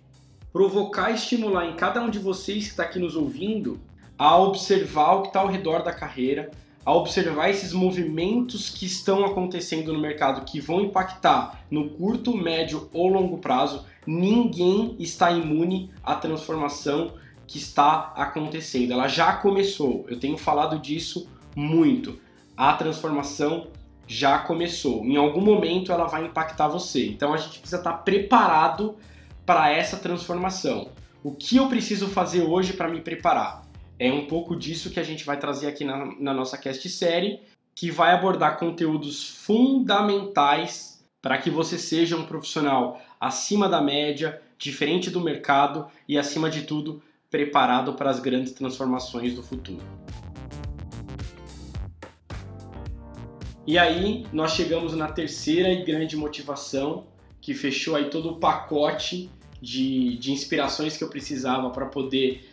Provocar 0.52 1.10
e 1.10 1.16
estimular 1.16 1.66
em 1.66 1.76
cada 1.76 2.02
um 2.02 2.10
de 2.10 2.20
vocês 2.20 2.66
que 2.66 2.70
está 2.72 2.84
aqui 2.84 3.00
nos 3.00 3.16
ouvindo 3.16 3.80
a 4.24 4.38
observar 4.38 5.16
o 5.16 5.22
que 5.24 5.28
está 5.28 5.42
ao 5.42 5.50
redor 5.50 5.84
da 5.84 5.92
carreira, 5.92 6.50
a 6.86 6.94
observar 6.94 7.50
esses 7.50 7.74
movimentos 7.74 8.70
que 8.70 8.86
estão 8.86 9.26
acontecendo 9.26 9.92
no 9.92 10.00
mercado 10.00 10.46
que 10.46 10.62
vão 10.62 10.80
impactar 10.80 11.66
no 11.70 11.90
curto, 11.90 12.34
médio 12.34 12.90
ou 12.94 13.10
longo 13.10 13.40
prazo. 13.40 13.86
Ninguém 14.08 14.96
está 14.98 15.30
imune 15.30 15.92
à 16.02 16.16
transformação 16.16 17.16
que 17.46 17.58
está 17.58 18.14
acontecendo. 18.16 18.94
Ela 18.94 19.10
já 19.10 19.34
começou. 19.34 20.06
Eu 20.08 20.18
tenho 20.18 20.38
falado 20.38 20.80
disso 20.80 21.28
muito. 21.54 22.18
A 22.56 22.72
transformação 22.72 23.68
já 24.08 24.40
começou. 24.40 25.04
Em 25.04 25.18
algum 25.18 25.42
momento 25.42 25.92
ela 25.92 26.06
vai 26.06 26.24
impactar 26.24 26.70
você. 26.70 27.08
Então 27.08 27.34
a 27.34 27.38
gente 27.38 27.60
precisa 27.60 27.80
estar 27.80 27.92
preparado 27.92 28.96
para 29.46 29.70
essa 29.70 29.98
transformação. 29.98 30.88
O 31.22 31.34
que 31.34 31.58
eu 31.58 31.68
preciso 31.68 32.08
fazer 32.08 32.44
hoje 32.44 32.72
para 32.72 32.88
me 32.88 33.02
preparar? 33.02 33.63
É 34.04 34.12
um 34.12 34.26
pouco 34.26 34.54
disso 34.54 34.90
que 34.90 35.00
a 35.00 35.04
gente 35.04 35.24
vai 35.24 35.40
trazer 35.40 35.66
aqui 35.66 35.86
na, 35.86 36.14
na 36.20 36.34
nossa 36.34 36.58
cast 36.58 36.90
série, 36.90 37.40
que 37.74 37.90
vai 37.90 38.12
abordar 38.12 38.60
conteúdos 38.60 39.30
fundamentais 39.30 41.02
para 41.22 41.38
que 41.38 41.50
você 41.50 41.78
seja 41.78 42.18
um 42.18 42.26
profissional 42.26 43.02
acima 43.18 43.70
da 43.70 43.82
média, 43.82 44.42
diferente 44.58 45.10
do 45.10 45.22
mercado 45.22 45.88
e, 46.06 46.18
acima 46.18 46.50
de 46.50 46.64
tudo, 46.64 47.02
preparado 47.32 47.94
para 47.94 48.10
as 48.10 48.20
grandes 48.20 48.52
transformações 48.52 49.36
do 49.36 49.42
futuro. 49.42 49.82
E 53.66 53.78
aí 53.78 54.26
nós 54.34 54.52
chegamos 54.52 54.94
na 54.94 55.14
terceira 55.14 55.72
e 55.72 55.82
grande 55.86 56.18
motivação 56.18 57.06
que 57.40 57.54
fechou 57.54 57.96
aí 57.96 58.10
todo 58.10 58.32
o 58.32 58.36
pacote 58.36 59.32
de, 59.62 60.18
de 60.18 60.34
inspirações 60.34 60.98
que 60.98 61.06
eu 61.06 61.10
precisava 61.10 61.70
para 61.70 61.86
poder 61.86 62.50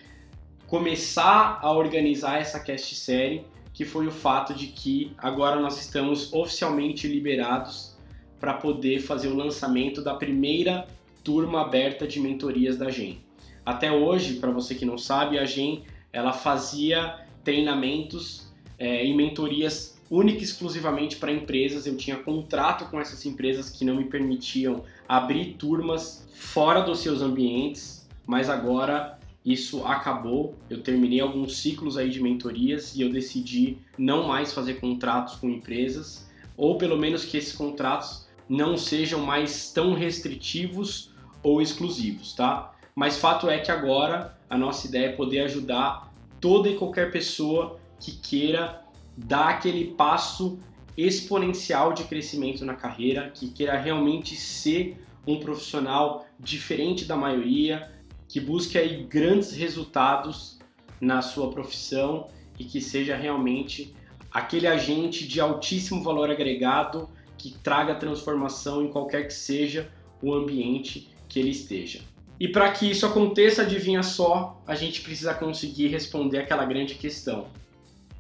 começar 0.70 1.58
a 1.60 1.72
organizar 1.72 2.38
essa 2.38 2.60
cast 2.60 2.94
série, 2.94 3.44
que 3.74 3.84
foi 3.84 4.06
o 4.06 4.10
fato 4.12 4.54
de 4.54 4.68
que 4.68 5.12
agora 5.18 5.60
nós 5.60 5.80
estamos 5.80 6.32
oficialmente 6.32 7.08
liberados 7.08 7.96
para 8.38 8.54
poder 8.54 9.00
fazer 9.00 9.26
o 9.26 9.34
lançamento 9.34 10.00
da 10.00 10.14
primeira 10.14 10.86
turma 11.24 11.62
aberta 11.62 12.06
de 12.06 12.20
mentorias 12.20 12.76
da 12.76 12.88
GEM. 12.88 13.20
Até 13.66 13.90
hoje, 13.90 14.34
para 14.34 14.52
você 14.52 14.76
que 14.76 14.86
não 14.86 14.96
sabe, 14.96 15.40
a 15.40 15.44
GEM 15.44 15.82
ela 16.12 16.32
fazia 16.32 17.18
treinamentos 17.42 18.48
é, 18.78 19.04
e 19.04 19.12
mentorias 19.12 20.00
única 20.08 20.38
e 20.38 20.44
exclusivamente 20.44 21.16
para 21.16 21.32
empresas. 21.32 21.84
Eu 21.84 21.96
tinha 21.96 22.16
contrato 22.16 22.88
com 22.90 23.00
essas 23.00 23.26
empresas 23.26 23.70
que 23.70 23.84
não 23.84 23.96
me 23.96 24.04
permitiam 24.04 24.84
abrir 25.08 25.54
turmas 25.54 26.28
fora 26.32 26.80
dos 26.80 27.00
seus 27.00 27.22
ambientes, 27.22 28.08
mas 28.24 28.48
agora 28.48 29.19
isso 29.44 29.84
acabou. 29.84 30.54
Eu 30.68 30.82
terminei 30.82 31.20
alguns 31.20 31.58
ciclos 31.58 31.96
aí 31.96 32.10
de 32.10 32.22
mentorias 32.22 32.94
e 32.94 33.02
eu 33.02 33.10
decidi 33.10 33.78
não 33.96 34.26
mais 34.26 34.52
fazer 34.52 34.74
contratos 34.74 35.36
com 35.36 35.48
empresas, 35.48 36.28
ou 36.56 36.76
pelo 36.76 36.98
menos 36.98 37.24
que 37.24 37.36
esses 37.36 37.52
contratos 37.52 38.28
não 38.48 38.76
sejam 38.76 39.20
mais 39.20 39.72
tão 39.72 39.94
restritivos 39.94 41.10
ou 41.42 41.62
exclusivos, 41.62 42.34
tá? 42.34 42.74
Mas 42.94 43.16
fato 43.16 43.48
é 43.48 43.58
que 43.58 43.70
agora 43.70 44.36
a 44.48 44.58
nossa 44.58 44.86
ideia 44.86 45.06
é 45.06 45.12
poder 45.12 45.40
ajudar 45.40 46.12
toda 46.40 46.68
e 46.68 46.76
qualquer 46.76 47.10
pessoa 47.12 47.78
que 47.98 48.12
queira 48.12 48.82
dar 49.16 49.50
aquele 49.50 49.92
passo 49.92 50.58
exponencial 50.96 51.92
de 51.92 52.04
crescimento 52.04 52.64
na 52.64 52.74
carreira, 52.74 53.30
que 53.30 53.48
queira 53.48 53.78
realmente 53.78 54.34
ser 54.36 55.02
um 55.26 55.38
profissional 55.38 56.26
diferente 56.38 57.04
da 57.04 57.16
maioria, 57.16 57.90
que 58.30 58.38
busque 58.38 58.78
aí 58.78 59.02
grandes 59.02 59.50
resultados 59.50 60.56
na 61.00 61.20
sua 61.20 61.50
profissão 61.50 62.28
e 62.56 62.64
que 62.64 62.80
seja 62.80 63.16
realmente 63.16 63.92
aquele 64.30 64.68
agente 64.68 65.26
de 65.26 65.40
altíssimo 65.40 66.00
valor 66.04 66.30
agregado 66.30 67.08
que 67.36 67.50
traga 67.58 67.96
transformação 67.96 68.84
em 68.84 68.88
qualquer 68.88 69.26
que 69.26 69.34
seja 69.34 69.92
o 70.22 70.32
ambiente 70.32 71.10
que 71.28 71.40
ele 71.40 71.50
esteja. 71.50 72.02
E 72.38 72.46
para 72.46 72.70
que 72.70 72.88
isso 72.88 73.04
aconteça, 73.04 73.62
adivinha 73.62 74.04
só, 74.04 74.62
a 74.64 74.76
gente 74.76 75.00
precisa 75.00 75.34
conseguir 75.34 75.88
responder 75.88 76.38
aquela 76.38 76.64
grande 76.64 76.94
questão: 76.94 77.48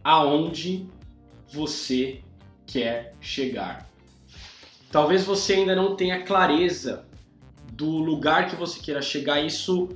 aonde 0.02 0.88
você 1.52 2.20
quer 2.66 3.14
chegar? 3.20 3.88
Talvez 4.90 5.22
você 5.22 5.54
ainda 5.54 5.76
não 5.76 5.94
tenha 5.94 6.24
clareza 6.24 7.08
do 7.80 7.88
lugar 7.88 8.50
que 8.50 8.56
você 8.56 8.78
queira 8.78 9.00
chegar, 9.00 9.40
isso, 9.40 9.88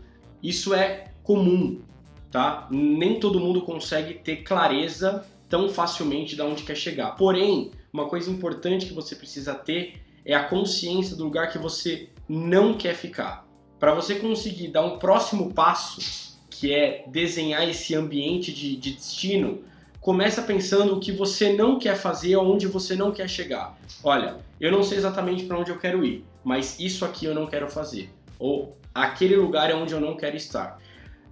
isso 0.42 0.72
é 0.72 1.12
comum, 1.22 1.82
tá? 2.30 2.66
Nem 2.70 3.20
todo 3.20 3.38
mundo 3.38 3.60
consegue 3.60 4.14
ter 4.14 4.36
clareza 4.36 5.26
tão 5.50 5.68
facilmente 5.68 6.34
de 6.34 6.40
onde 6.40 6.62
quer 6.62 6.76
chegar. 6.76 7.10
Porém, 7.10 7.72
uma 7.92 8.08
coisa 8.08 8.30
importante 8.30 8.86
que 8.86 8.94
você 8.94 9.14
precisa 9.14 9.54
ter 9.54 10.00
é 10.24 10.34
a 10.34 10.44
consciência 10.44 11.14
do 11.14 11.24
lugar 11.24 11.52
que 11.52 11.58
você 11.58 12.08
não 12.26 12.72
quer 12.72 12.94
ficar. 12.94 13.46
Para 13.78 13.92
você 13.92 14.14
conseguir 14.14 14.68
dar 14.68 14.80
um 14.80 14.98
próximo 14.98 15.52
passo, 15.52 16.00
que 16.48 16.72
é 16.72 17.04
desenhar 17.08 17.68
esse 17.68 17.94
ambiente 17.94 18.50
de, 18.50 18.76
de 18.76 18.94
destino, 18.94 19.62
começa 20.00 20.40
pensando 20.40 20.94
o 20.94 21.00
que 21.00 21.12
você 21.12 21.52
não 21.52 21.78
quer 21.78 21.96
fazer, 21.96 22.32
aonde 22.32 22.66
você 22.66 22.96
não 22.96 23.12
quer 23.12 23.28
chegar. 23.28 23.78
Olha, 24.02 24.38
eu 24.58 24.72
não 24.72 24.82
sei 24.82 24.96
exatamente 24.96 25.44
para 25.44 25.58
onde 25.58 25.70
eu 25.70 25.78
quero 25.78 26.02
ir, 26.02 26.24
mas 26.44 26.78
isso 26.78 27.04
aqui 27.04 27.24
eu 27.24 27.34
não 27.34 27.46
quero 27.46 27.68
fazer. 27.68 28.10
Ou 28.38 28.76
aquele 28.94 29.36
lugar 29.36 29.70
é 29.70 29.74
onde 29.74 29.92
eu 29.92 30.00
não 30.00 30.16
quero 30.16 30.36
estar. 30.36 30.78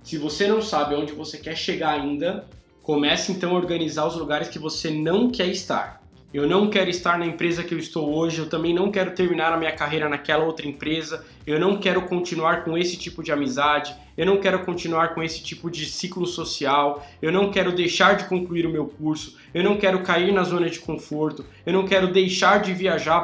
Se 0.02 0.18
você 0.18 0.48
não 0.48 0.60
sabe 0.60 0.94
onde 0.94 1.12
você 1.12 1.38
quer 1.38 1.56
chegar 1.56 1.90
ainda, 1.90 2.48
comece 2.82 3.30
então 3.30 3.52
a 3.52 3.54
organizar 3.54 4.06
os 4.06 4.16
lugares 4.16 4.48
que 4.48 4.58
você 4.58 4.90
não 4.90 5.30
quer 5.30 5.46
estar. 5.46 6.01
Eu 6.32 6.48
não 6.48 6.70
quero 6.70 6.88
estar 6.88 7.18
na 7.18 7.26
empresa 7.26 7.62
que 7.62 7.74
eu 7.74 7.78
estou 7.78 8.10
hoje, 8.14 8.38
eu 8.38 8.48
também 8.48 8.72
não 8.72 8.90
quero 8.90 9.14
terminar 9.14 9.52
a 9.52 9.56
minha 9.58 9.70
carreira 9.70 10.08
naquela 10.08 10.44
outra 10.44 10.66
empresa, 10.66 11.22
eu 11.46 11.60
não 11.60 11.76
quero 11.76 12.00
continuar 12.02 12.64
com 12.64 12.76
esse 12.78 12.96
tipo 12.96 13.22
de 13.22 13.30
amizade, 13.30 13.94
eu 14.16 14.24
não 14.24 14.38
quero 14.38 14.64
continuar 14.64 15.14
com 15.14 15.22
esse 15.22 15.42
tipo 15.42 15.70
de 15.70 15.84
ciclo 15.84 16.26
social, 16.26 17.06
eu 17.20 17.30
não 17.30 17.50
quero 17.50 17.70
deixar 17.70 18.16
de 18.16 18.24
concluir 18.24 18.64
o 18.64 18.70
meu 18.70 18.86
curso, 18.86 19.36
eu 19.52 19.62
não 19.62 19.76
quero 19.76 20.02
cair 20.02 20.32
na 20.32 20.42
zona 20.42 20.70
de 20.70 20.80
conforto, 20.80 21.44
eu 21.66 21.72
não 21.72 21.84
quero 21.84 22.10
deixar 22.10 22.62
de 22.62 22.72
viajar 22.72 23.20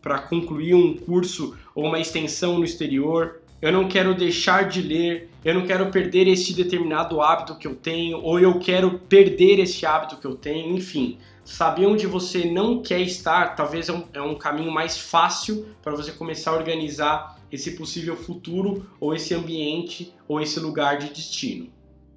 para 0.00 0.18
concluir 0.20 0.72
um 0.72 0.96
curso 0.96 1.54
ou 1.74 1.84
uma 1.84 2.00
extensão 2.00 2.58
no 2.58 2.64
exterior, 2.64 3.38
eu 3.60 3.70
não 3.70 3.86
quero 3.86 4.14
deixar 4.14 4.66
de 4.66 4.80
ler, 4.80 5.28
eu 5.44 5.52
não 5.52 5.66
quero 5.66 5.90
perder 5.90 6.26
este 6.26 6.54
determinado 6.54 7.20
hábito 7.20 7.58
que 7.58 7.66
eu 7.66 7.74
tenho, 7.74 8.18
ou 8.22 8.40
eu 8.40 8.58
quero 8.58 8.98
perder 8.98 9.58
este 9.58 9.84
hábito 9.84 10.16
que 10.16 10.26
eu 10.26 10.34
tenho, 10.34 10.74
enfim 10.74 11.18
saber 11.46 11.86
onde 11.86 12.06
você 12.06 12.44
não 12.44 12.82
quer 12.82 13.00
estar 13.00 13.54
talvez 13.54 13.88
é 13.88 13.92
um, 13.92 14.04
é 14.12 14.20
um 14.20 14.34
caminho 14.34 14.70
mais 14.70 14.98
fácil 14.98 15.68
para 15.80 15.94
você 15.94 16.10
começar 16.10 16.50
a 16.50 16.54
organizar 16.54 17.38
esse 17.50 17.76
possível 17.76 18.16
futuro 18.16 18.90
ou 19.00 19.14
esse 19.14 19.32
ambiente 19.32 20.12
ou 20.26 20.40
esse 20.40 20.58
lugar 20.58 20.98
de 20.98 21.08
destino. 21.10 21.72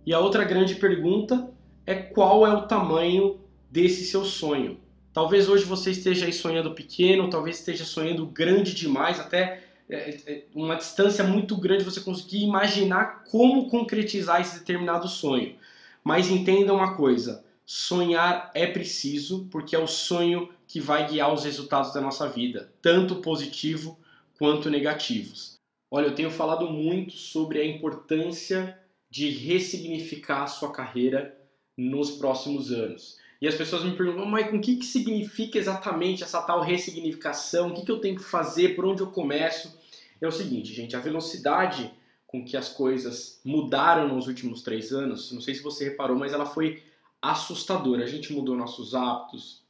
E 0.05 0.13
a 0.13 0.19
outra 0.19 0.43
grande 0.43 0.75
pergunta 0.75 1.47
é 1.85 1.93
qual 1.93 2.45
é 2.45 2.51
o 2.51 2.63
tamanho 2.63 3.39
desse 3.69 4.03
seu 4.05 4.25
sonho. 4.25 4.79
Talvez 5.13 5.47
hoje 5.47 5.63
você 5.63 5.91
esteja 5.91 6.25
aí 6.25 6.33
sonhando 6.33 6.73
pequeno, 6.73 7.29
talvez 7.29 7.59
esteja 7.59 7.85
sonhando 7.85 8.25
grande 8.25 8.73
demais, 8.73 9.19
até 9.19 9.63
é, 9.87 10.17
é, 10.25 10.43
uma 10.55 10.75
distância 10.75 11.23
muito 11.23 11.55
grande 11.55 11.83
você 11.83 12.01
conseguir 12.01 12.43
imaginar 12.43 13.23
como 13.29 13.69
concretizar 13.69 14.41
esse 14.41 14.59
determinado 14.59 15.07
sonho. 15.07 15.55
Mas 16.03 16.29
entenda 16.29 16.73
uma 16.73 16.95
coisa, 16.95 17.43
sonhar 17.69 18.49
é 18.55 18.65
preciso, 18.65 19.47
porque 19.51 19.75
é 19.75 19.79
o 19.79 19.85
sonho 19.85 20.49
que 20.65 20.79
vai 20.81 21.07
guiar 21.07 21.31
os 21.31 21.43
resultados 21.43 21.93
da 21.93 22.01
nossa 22.01 22.27
vida, 22.27 22.73
tanto 22.81 23.17
positivo 23.17 23.95
quanto 24.39 24.71
negativos. 24.71 25.53
Olha, 25.91 26.07
eu 26.07 26.15
tenho 26.15 26.31
falado 26.31 26.67
muito 26.67 27.13
sobre 27.13 27.59
a 27.59 27.63
importância 27.63 28.75
de 29.07 29.29
ressignificar 29.29 30.41
a 30.41 30.47
sua 30.47 30.71
carreira 30.71 31.37
nos 31.77 32.09
próximos 32.09 32.71
anos. 32.71 33.19
E 33.39 33.47
as 33.47 33.53
pessoas 33.53 33.83
me 33.83 33.95
perguntam, 33.95 34.25
mas 34.25 34.51
o 34.51 34.59
que, 34.59 34.77
que 34.77 34.85
significa 34.85 35.59
exatamente 35.59 36.23
essa 36.23 36.41
tal 36.41 36.61
ressignificação? 36.61 37.69
O 37.69 37.75
que, 37.75 37.85
que 37.85 37.91
eu 37.91 38.01
tenho 38.01 38.15
que 38.15 38.23
fazer? 38.23 38.75
Por 38.75 38.83
onde 38.83 39.03
eu 39.03 39.11
começo? 39.11 39.77
É 40.19 40.27
o 40.27 40.31
seguinte, 40.31 40.73
gente, 40.73 40.95
a 40.95 40.99
velocidade 40.99 41.93
com 42.25 42.43
que 42.43 42.57
as 42.57 42.69
coisas 42.69 43.39
mudaram 43.45 44.07
nos 44.07 44.27
últimos 44.27 44.63
três 44.63 44.91
anos, 44.91 45.31
não 45.31 45.41
sei 45.41 45.53
se 45.53 45.61
você 45.61 45.85
reparou, 45.85 46.17
mas 46.17 46.33
ela 46.33 46.47
foi 46.47 46.81
assustador. 47.21 47.99
A 47.99 48.05
gente 48.05 48.33
mudou 48.33 48.55
nossos 48.55 48.95
hábitos, 48.95 49.61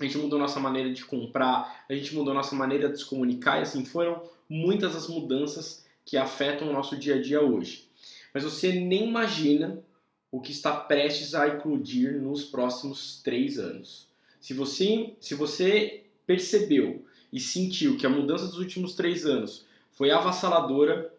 a 0.00 0.04
gente 0.04 0.18
mudou 0.18 0.38
nossa 0.38 0.60
maneira 0.60 0.92
de 0.92 1.04
comprar, 1.04 1.84
a 1.88 1.94
gente 1.94 2.14
mudou 2.14 2.34
nossa 2.34 2.54
maneira 2.54 2.88
de 2.88 2.98
se 2.98 3.04
comunicar 3.04 3.58
e 3.58 3.62
assim 3.62 3.84
foram 3.84 4.22
muitas 4.48 4.94
as 4.96 5.08
mudanças 5.08 5.84
que 6.04 6.16
afetam 6.16 6.68
o 6.68 6.72
nosso 6.72 6.96
dia 6.96 7.16
a 7.16 7.22
dia 7.22 7.40
hoje. 7.40 7.88
Mas 8.32 8.44
você 8.44 8.72
nem 8.72 9.08
imagina 9.08 9.82
o 10.30 10.40
que 10.40 10.50
está 10.50 10.74
prestes 10.74 11.34
a 11.34 11.46
eclodir 11.46 12.20
nos 12.20 12.44
próximos 12.44 13.22
três 13.22 13.58
anos. 13.58 14.08
Se 14.40 14.52
você, 14.52 15.14
se 15.20 15.34
você 15.34 16.02
percebeu 16.26 17.04
e 17.32 17.38
sentiu 17.38 17.96
que 17.96 18.04
a 18.04 18.10
mudança 18.10 18.46
dos 18.46 18.58
últimos 18.58 18.94
três 18.94 19.24
anos 19.24 19.64
foi 19.92 20.10
avassaladora, 20.10 21.12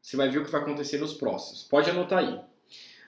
você 0.00 0.16
vai 0.16 0.30
ver 0.30 0.38
o 0.38 0.44
que 0.44 0.50
vai 0.50 0.62
acontecer 0.62 0.98
nos 0.98 1.12
próximos. 1.12 1.62
Pode 1.62 1.90
anotar 1.90 2.20
aí. 2.20 2.40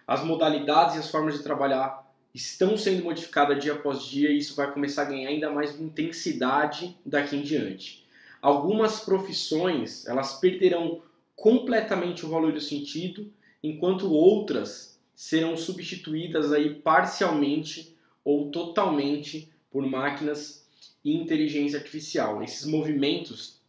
As 0.06 0.24
modalidades 0.24 0.96
e 0.96 0.98
as 0.98 1.10
formas 1.10 1.36
de 1.36 1.42
trabalhar 1.42 2.06
estão 2.34 2.76
sendo 2.76 3.02
modificadas 3.02 3.62
dia 3.62 3.72
após 3.72 4.02
dia 4.04 4.30
e 4.30 4.38
isso 4.38 4.54
vai 4.54 4.70
começar 4.70 5.02
a 5.02 5.06
ganhar 5.06 5.28
ainda 5.28 5.50
mais 5.50 5.80
intensidade 5.80 6.96
daqui 7.04 7.36
em 7.36 7.42
diante. 7.42 8.04
Algumas 8.40 9.00
profissões 9.00 10.06
elas 10.06 10.38
perderão 10.38 11.02
completamente 11.34 12.24
o 12.24 12.28
valor 12.28 12.54
e 12.54 12.58
o 12.58 12.60
sentido, 12.60 13.32
enquanto 13.62 14.12
outras 14.12 14.98
serão 15.14 15.56
substituídas 15.56 16.52
aí 16.52 16.74
parcialmente 16.74 17.96
ou 18.24 18.50
totalmente 18.50 19.50
por 19.70 19.84
máquinas 19.86 20.66
e 21.04 21.16
inteligência 21.16 21.78
artificial. 21.78 22.42
Esses 22.42 22.66
movimentos 22.66 23.60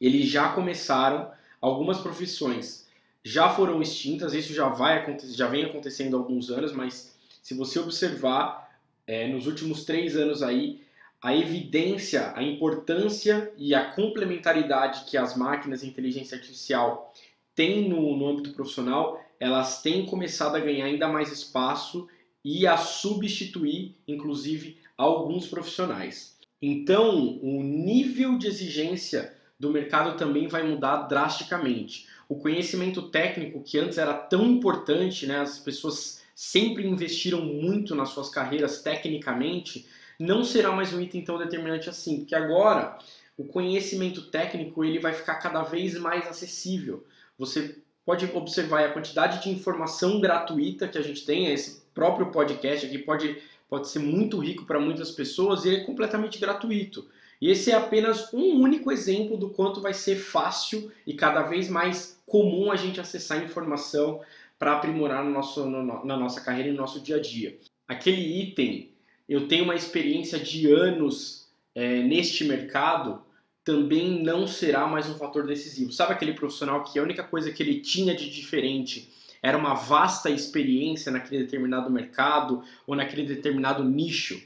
eles 0.00 0.26
já 0.26 0.50
começaram, 0.52 1.30
algumas 1.60 1.98
profissões 1.98 2.85
já 3.26 3.48
foram 3.48 3.82
extintas, 3.82 4.34
isso 4.34 4.54
já 4.54 4.68
vai 4.68 5.04
já 5.34 5.48
vem 5.48 5.64
acontecendo 5.64 6.14
há 6.14 6.20
alguns 6.20 6.48
anos, 6.48 6.72
mas 6.72 7.12
se 7.42 7.54
você 7.54 7.80
observar 7.80 8.78
é, 9.04 9.26
nos 9.26 9.48
últimos 9.48 9.84
três 9.84 10.16
anos 10.16 10.44
aí 10.44 10.80
a 11.20 11.34
evidência, 11.34 12.32
a 12.36 12.42
importância 12.44 13.52
e 13.58 13.74
a 13.74 13.90
complementaridade 13.90 15.10
que 15.10 15.16
as 15.16 15.36
máquinas 15.36 15.82
e 15.82 15.88
inteligência 15.88 16.36
artificial 16.36 17.12
têm 17.52 17.88
no, 17.88 18.16
no 18.16 18.28
âmbito 18.28 18.52
profissional, 18.52 19.20
elas 19.40 19.82
têm 19.82 20.06
começado 20.06 20.54
a 20.54 20.60
ganhar 20.60 20.84
ainda 20.84 21.08
mais 21.08 21.32
espaço 21.32 22.06
e 22.44 22.64
a 22.64 22.76
substituir, 22.76 23.96
inclusive, 24.06 24.78
alguns 24.96 25.48
profissionais. 25.48 26.38
Então, 26.62 27.40
o 27.42 27.60
nível 27.60 28.38
de 28.38 28.46
exigência 28.46 29.34
do 29.58 29.72
mercado 29.72 30.16
também 30.16 30.46
vai 30.46 30.62
mudar 30.62 31.08
drasticamente. 31.08 32.06
O 32.28 32.36
conhecimento 32.36 33.02
técnico, 33.10 33.62
que 33.62 33.78
antes 33.78 33.98
era 33.98 34.12
tão 34.12 34.44
importante, 34.46 35.26
né, 35.26 35.40
as 35.40 35.58
pessoas 35.58 36.22
sempre 36.34 36.86
investiram 36.86 37.40
muito 37.40 37.94
nas 37.94 38.10
suas 38.10 38.28
carreiras 38.28 38.82
tecnicamente, 38.82 39.86
não 40.18 40.42
será 40.42 40.72
mais 40.72 40.92
um 40.92 41.00
item 41.00 41.22
tão 41.22 41.38
determinante 41.38 41.88
assim, 41.88 42.18
porque 42.18 42.34
agora 42.34 42.98
o 43.36 43.44
conhecimento 43.44 44.22
técnico 44.30 44.84
ele 44.84 44.98
vai 44.98 45.12
ficar 45.12 45.36
cada 45.36 45.62
vez 45.62 45.98
mais 45.98 46.26
acessível. 46.26 47.04
Você 47.38 47.76
pode 48.04 48.24
observar 48.34 48.84
a 48.84 48.92
quantidade 48.92 49.42
de 49.42 49.50
informação 49.50 50.20
gratuita 50.20 50.88
que 50.88 50.96
a 50.96 51.02
gente 51.02 51.24
tem, 51.24 51.52
esse 51.52 51.82
próprio 51.94 52.30
podcast 52.30 52.86
aqui 52.86 52.98
pode, 52.98 53.36
pode 53.68 53.88
ser 53.88 53.98
muito 53.98 54.38
rico 54.38 54.64
para 54.64 54.80
muitas 54.80 55.10
pessoas 55.10 55.64
e 55.64 55.74
é 55.74 55.80
completamente 55.84 56.38
gratuito. 56.38 57.06
E 57.40 57.50
esse 57.50 57.70
é 57.70 57.74
apenas 57.74 58.32
um 58.32 58.60
único 58.60 58.90
exemplo 58.90 59.36
do 59.36 59.50
quanto 59.50 59.80
vai 59.80 59.92
ser 59.92 60.16
fácil 60.16 60.90
e 61.06 61.14
cada 61.14 61.42
vez 61.42 61.68
mais 61.68 62.20
comum 62.26 62.72
a 62.72 62.76
gente 62.76 63.00
acessar 63.00 63.44
informação 63.44 64.20
para 64.58 64.72
aprimorar 64.72 65.24
no 65.24 65.30
nosso, 65.30 65.68
no, 65.68 66.04
na 66.04 66.16
nossa 66.16 66.40
carreira 66.40 66.70
e 66.70 66.72
no 66.72 66.78
nosso 66.78 67.00
dia 67.00 67.16
a 67.16 67.20
dia. 67.20 67.58
Aquele 67.86 68.42
item 68.42 68.90
eu 69.28 69.48
tenho 69.48 69.64
uma 69.64 69.74
experiência 69.74 70.38
de 70.38 70.70
anos 70.70 71.48
é, 71.74 72.02
neste 72.02 72.44
mercado, 72.44 73.22
também 73.64 74.22
não 74.22 74.46
será 74.46 74.86
mais 74.86 75.08
um 75.10 75.16
fator 75.16 75.46
decisivo. 75.46 75.92
Sabe 75.92 76.12
aquele 76.12 76.32
profissional 76.32 76.84
que 76.84 76.98
a 76.98 77.02
única 77.02 77.24
coisa 77.24 77.50
que 77.50 77.62
ele 77.62 77.80
tinha 77.80 78.14
de 78.14 78.30
diferente 78.30 79.12
era 79.42 79.58
uma 79.58 79.74
vasta 79.74 80.30
experiência 80.30 81.10
naquele 81.10 81.42
determinado 81.42 81.90
mercado 81.90 82.62
ou 82.86 82.94
naquele 82.94 83.24
determinado 83.24 83.82
nicho? 83.82 84.40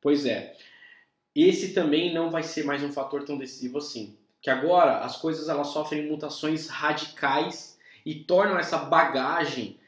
Pois 0.00 0.26
é, 0.26 0.54
esse 1.44 1.74
também 1.74 2.14
não 2.14 2.30
vai 2.30 2.42
ser 2.42 2.64
mais 2.64 2.82
um 2.82 2.92
fator 2.92 3.24
tão 3.24 3.36
decisivo 3.36 3.78
assim. 3.78 4.16
Que 4.40 4.48
agora 4.48 5.00
as 5.00 5.16
coisas 5.16 5.48
elas 5.48 5.68
sofrem 5.68 6.08
mutações 6.08 6.68
radicais 6.68 7.78
e 8.04 8.14
tornam 8.14 8.58
essa 8.58 8.78
bagagem 8.78 9.78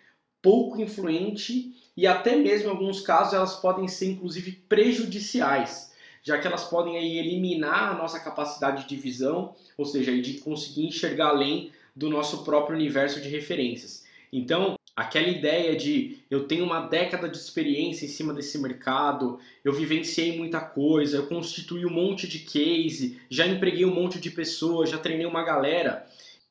pouco 0.42 0.80
influente 0.80 1.74
e 1.96 2.06
até 2.06 2.36
mesmo 2.36 2.68
em 2.68 2.70
alguns 2.70 3.00
casos 3.00 3.34
elas 3.34 3.56
podem 3.56 3.88
ser 3.88 4.10
inclusive 4.10 4.52
prejudiciais, 4.68 5.92
já 6.22 6.38
que 6.38 6.46
elas 6.46 6.64
podem 6.64 6.96
aí 6.96 7.18
eliminar 7.18 7.90
a 7.90 7.94
nossa 7.94 8.20
capacidade 8.20 8.86
de 8.86 8.96
visão, 8.96 9.54
ou 9.76 9.84
seja, 9.84 10.16
de 10.20 10.34
conseguir 10.34 10.86
enxergar 10.86 11.28
além 11.28 11.72
do 11.94 12.08
nosso 12.08 12.44
próprio 12.44 12.76
universo 12.76 13.20
de 13.20 13.28
referências. 13.28 14.06
Então, 14.32 14.77
aquela 14.98 15.28
ideia 15.28 15.76
de 15.76 16.18
eu 16.30 16.48
tenho 16.48 16.64
uma 16.64 16.80
década 16.80 17.28
de 17.28 17.36
experiência 17.36 18.04
em 18.04 18.08
cima 18.08 18.34
desse 18.34 18.58
mercado, 18.58 19.38
eu 19.64 19.72
vivenciei 19.72 20.36
muita 20.36 20.60
coisa, 20.60 21.16
eu 21.16 21.26
constituí 21.26 21.86
um 21.86 21.90
monte 21.90 22.26
de 22.26 22.40
case, 22.40 23.20
já 23.30 23.46
empreguei 23.46 23.84
um 23.84 23.94
monte 23.94 24.18
de 24.20 24.30
pessoas, 24.30 24.90
já 24.90 24.98
treinei 24.98 25.26
uma 25.26 25.44
galera 25.44 26.06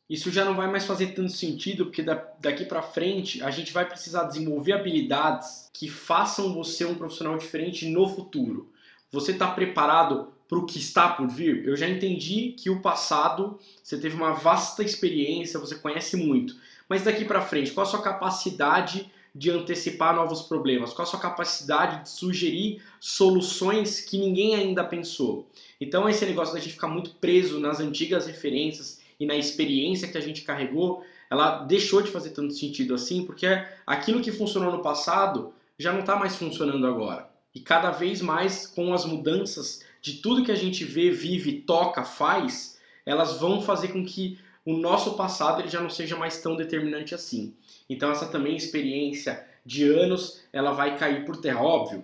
isso 0.09 0.31
já 0.31 0.45
não 0.45 0.55
vai 0.55 0.71
mais 0.71 0.85
fazer 0.85 1.07
tanto 1.07 1.33
sentido, 1.33 1.85
porque 1.85 2.01
daqui 2.01 2.63
para 2.63 2.81
frente 2.81 3.43
a 3.43 3.51
gente 3.51 3.73
vai 3.73 3.85
precisar 3.85 4.23
desenvolver 4.23 4.71
habilidades 4.71 5.69
que 5.73 5.89
façam 5.89 6.53
você 6.53 6.85
um 6.85 6.95
profissional 6.95 7.37
diferente 7.37 7.85
no 7.85 8.07
futuro. 8.07 8.71
Você 9.11 9.33
está 9.33 9.51
preparado 9.51 10.33
para 10.47 10.57
o 10.57 10.65
que 10.65 10.77
está 10.77 11.09
por 11.09 11.27
vir? 11.27 11.65
Eu 11.65 11.75
já 11.75 11.89
entendi 11.89 12.55
que 12.57 12.69
o 12.69 12.81
passado 12.81 13.59
você 13.83 13.97
teve 13.97 14.15
uma 14.15 14.31
vasta 14.31 14.81
experiência, 14.81 15.59
você 15.59 15.75
conhece 15.75 16.15
muito, 16.15 16.55
mas 16.89 17.03
daqui 17.03 17.25
para 17.25 17.41
frente, 17.41 17.71
qual 17.71 17.85
a 17.85 17.89
sua 17.89 18.01
capacidade 18.01 19.11
de 19.33 19.51
antecipar 19.51 20.15
novos 20.15 20.41
problemas? 20.41 20.93
Qual 20.93 21.07
a 21.07 21.09
sua 21.09 21.19
capacidade 21.19 22.03
de 22.03 22.09
sugerir 22.09 22.81
soluções 22.99 24.01
que 24.01 24.17
ninguém 24.17 24.55
ainda 24.55 24.83
pensou? 24.83 25.47
Então, 25.79 26.09
esse 26.09 26.25
negócio 26.25 26.53
da 26.53 26.59
gente 26.59 26.73
ficar 26.73 26.87
muito 26.87 27.11
preso 27.15 27.59
nas 27.59 27.79
antigas 27.79 28.25
referências 28.25 28.99
e 29.19 29.25
na 29.25 29.35
experiência 29.35 30.07
que 30.07 30.17
a 30.17 30.21
gente 30.21 30.41
carregou, 30.41 31.03
ela 31.29 31.59
deixou 31.65 32.01
de 32.01 32.09
fazer 32.09 32.31
tanto 32.31 32.53
sentido 32.53 32.95
assim, 32.95 33.25
porque 33.25 33.45
aquilo 33.85 34.21
que 34.21 34.31
funcionou 34.31 34.71
no 34.71 34.81
passado 34.81 35.53
já 35.77 35.93
não 35.93 35.99
está 35.99 36.15
mais 36.15 36.35
funcionando 36.35 36.87
agora. 36.87 37.29
E 37.53 37.59
cada 37.59 37.91
vez 37.91 38.21
mais 38.21 38.65
com 38.65 38.93
as 38.93 39.05
mudanças 39.05 39.83
de 40.01 40.13
tudo 40.13 40.43
que 40.43 40.51
a 40.51 40.55
gente 40.55 40.83
vê, 40.83 41.11
vive, 41.11 41.61
toca, 41.61 42.03
faz, 42.03 42.79
elas 43.05 43.39
vão 43.39 43.61
fazer 43.61 43.89
com 43.89 44.05
que 44.05 44.39
o 44.67 44.75
nosso 44.75 45.13
passado 45.13 45.61
ele 45.61 45.69
já 45.69 45.79
não 45.79 45.89
seja 45.89 46.17
mais 46.17 46.41
tão 46.41 46.57
determinante 46.57 47.15
assim. 47.15 47.55
Então 47.89 48.11
essa 48.11 48.27
também 48.27 48.55
experiência 48.55 49.41
de 49.65 49.85
anos, 49.85 50.41
ela 50.51 50.73
vai 50.73 50.97
cair 50.97 51.25
por 51.25 51.37
terra, 51.37 51.63
óbvio 51.63 52.03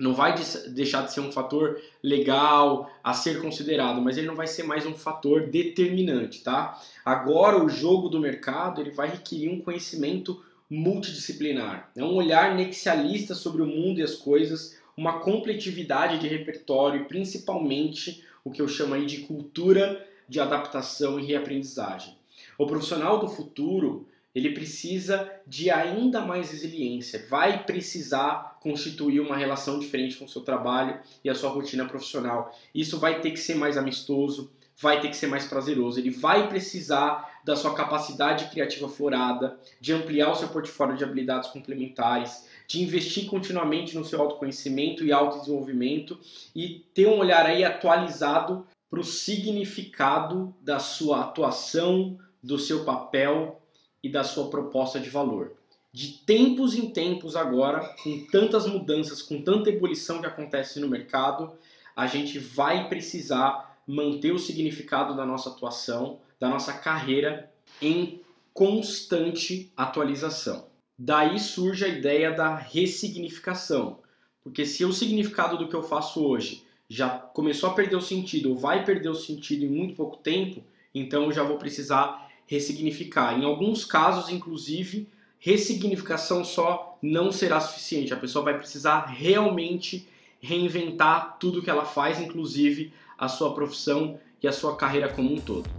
não 0.00 0.14
vai 0.14 0.34
deixar 0.70 1.02
de 1.02 1.12
ser 1.12 1.20
um 1.20 1.30
fator 1.30 1.80
legal 2.02 2.90
a 3.04 3.14
ser 3.14 3.40
considerado, 3.40 4.00
mas 4.00 4.18
ele 4.18 4.26
não 4.26 4.34
vai 4.34 4.48
ser 4.48 4.64
mais 4.64 4.84
um 4.84 4.94
fator 4.94 5.46
determinante, 5.48 6.42
tá? 6.42 6.80
Agora 7.04 7.62
o 7.62 7.68
jogo 7.68 8.08
do 8.08 8.18
mercado 8.18 8.80
ele 8.80 8.90
vai 8.90 9.10
requerer 9.10 9.52
um 9.52 9.60
conhecimento 9.60 10.42
multidisciplinar, 10.68 11.90
é 11.94 12.02
um 12.02 12.14
olhar 12.14 12.56
nexialista 12.56 13.34
sobre 13.34 13.62
o 13.62 13.66
mundo 13.66 14.00
e 14.00 14.02
as 14.02 14.14
coisas, 14.14 14.76
uma 14.96 15.20
completividade 15.20 16.18
de 16.18 16.26
repertório 16.26 17.04
principalmente 17.04 18.24
o 18.42 18.50
que 18.50 18.60
eu 18.60 18.66
chamo 18.66 18.94
aí 18.94 19.06
de 19.06 19.18
cultura 19.18 20.04
de 20.28 20.40
adaptação 20.40 21.18
e 21.18 21.24
reaprendizagem. 21.24 22.16
O 22.58 22.66
profissional 22.66 23.18
do 23.18 23.28
futuro 23.28 24.06
ele 24.34 24.54
precisa 24.54 25.30
de 25.46 25.70
ainda 25.70 26.22
mais 26.22 26.50
resiliência, 26.50 27.26
vai 27.28 27.64
precisar 27.64 28.58
constituir 28.62 29.20
uma 29.20 29.36
relação 29.36 29.78
diferente 29.78 30.16
com 30.16 30.24
o 30.24 30.28
seu 30.28 30.40
trabalho 30.40 30.98
e 31.22 31.28
a 31.28 31.34
sua 31.34 31.50
rotina 31.50 31.84
profissional. 31.84 32.56
Isso 32.74 32.98
vai 32.98 33.20
ter 33.20 33.32
que 33.32 33.38
ser 33.38 33.56
mais 33.56 33.76
amistoso, 33.76 34.50
vai 34.80 35.00
ter 35.00 35.08
que 35.08 35.16
ser 35.16 35.26
mais 35.26 35.44
prazeroso. 35.44 36.00
Ele 36.00 36.10
vai 36.10 36.48
precisar 36.48 37.40
da 37.44 37.54
sua 37.56 37.74
capacidade 37.74 38.46
criativa 38.50 38.88
florada, 38.88 39.58
de 39.80 39.92
ampliar 39.92 40.30
o 40.30 40.34
seu 40.34 40.48
portfólio 40.48 40.96
de 40.96 41.04
habilidades 41.04 41.50
complementares, 41.50 42.46
de 42.66 42.82
investir 42.82 43.26
continuamente 43.26 43.94
no 43.94 44.04
seu 44.04 44.20
autoconhecimento 44.20 45.04
e 45.04 45.12
autodesenvolvimento 45.12 46.18
e 46.54 46.84
ter 46.94 47.06
um 47.06 47.18
olhar 47.18 47.44
aí 47.44 47.64
atualizado 47.64 48.66
para 48.92 49.00
o 49.00 49.04
significado 49.04 50.54
da 50.60 50.78
sua 50.78 51.22
atuação, 51.22 52.18
do 52.42 52.58
seu 52.58 52.84
papel 52.84 53.58
e 54.02 54.08
da 54.10 54.22
sua 54.22 54.50
proposta 54.50 55.00
de 55.00 55.08
valor. 55.08 55.54
De 55.90 56.08
tempos 56.26 56.74
em 56.74 56.90
tempos 56.90 57.34
agora, 57.34 57.80
com 58.04 58.26
tantas 58.26 58.66
mudanças, 58.66 59.22
com 59.22 59.40
tanta 59.40 59.70
ebulição 59.70 60.20
que 60.20 60.26
acontece 60.26 60.78
no 60.78 60.90
mercado, 60.90 61.54
a 61.96 62.06
gente 62.06 62.38
vai 62.38 62.86
precisar 62.90 63.78
manter 63.86 64.30
o 64.30 64.38
significado 64.38 65.16
da 65.16 65.24
nossa 65.24 65.48
atuação, 65.48 66.20
da 66.38 66.50
nossa 66.50 66.74
carreira 66.74 67.50
em 67.80 68.20
constante 68.52 69.72
atualização. 69.74 70.66
Daí 70.98 71.40
surge 71.40 71.86
a 71.86 71.88
ideia 71.88 72.30
da 72.30 72.56
ressignificação, 72.56 74.00
porque 74.42 74.66
se 74.66 74.84
o 74.84 74.92
significado 74.92 75.56
do 75.56 75.66
que 75.66 75.74
eu 75.74 75.82
faço 75.82 76.22
hoje 76.22 76.70
já 76.88 77.08
começou 77.08 77.70
a 77.70 77.74
perder 77.74 77.96
o 77.96 78.00
sentido 78.00 78.50
ou 78.50 78.56
vai 78.56 78.84
perder 78.84 79.08
o 79.08 79.14
sentido 79.14 79.64
em 79.64 79.68
muito 79.68 79.94
pouco 79.94 80.16
tempo, 80.18 80.62
então 80.94 81.24
eu 81.24 81.32
já 81.32 81.42
vou 81.42 81.56
precisar 81.56 82.28
ressignificar. 82.46 83.38
Em 83.38 83.44
alguns 83.44 83.84
casos, 83.84 84.30
inclusive, 84.30 85.08
ressignificação 85.38 86.44
só 86.44 86.98
não 87.00 87.32
será 87.32 87.60
suficiente. 87.60 88.12
A 88.12 88.16
pessoa 88.16 88.44
vai 88.44 88.56
precisar 88.56 89.06
realmente 89.06 90.06
reinventar 90.40 91.38
tudo 91.38 91.62
que 91.62 91.70
ela 91.70 91.84
faz, 91.84 92.20
inclusive 92.20 92.92
a 93.16 93.28
sua 93.28 93.54
profissão 93.54 94.18
e 94.42 94.48
a 94.48 94.52
sua 94.52 94.76
carreira 94.76 95.08
como 95.08 95.32
um 95.32 95.38
todo. 95.38 95.70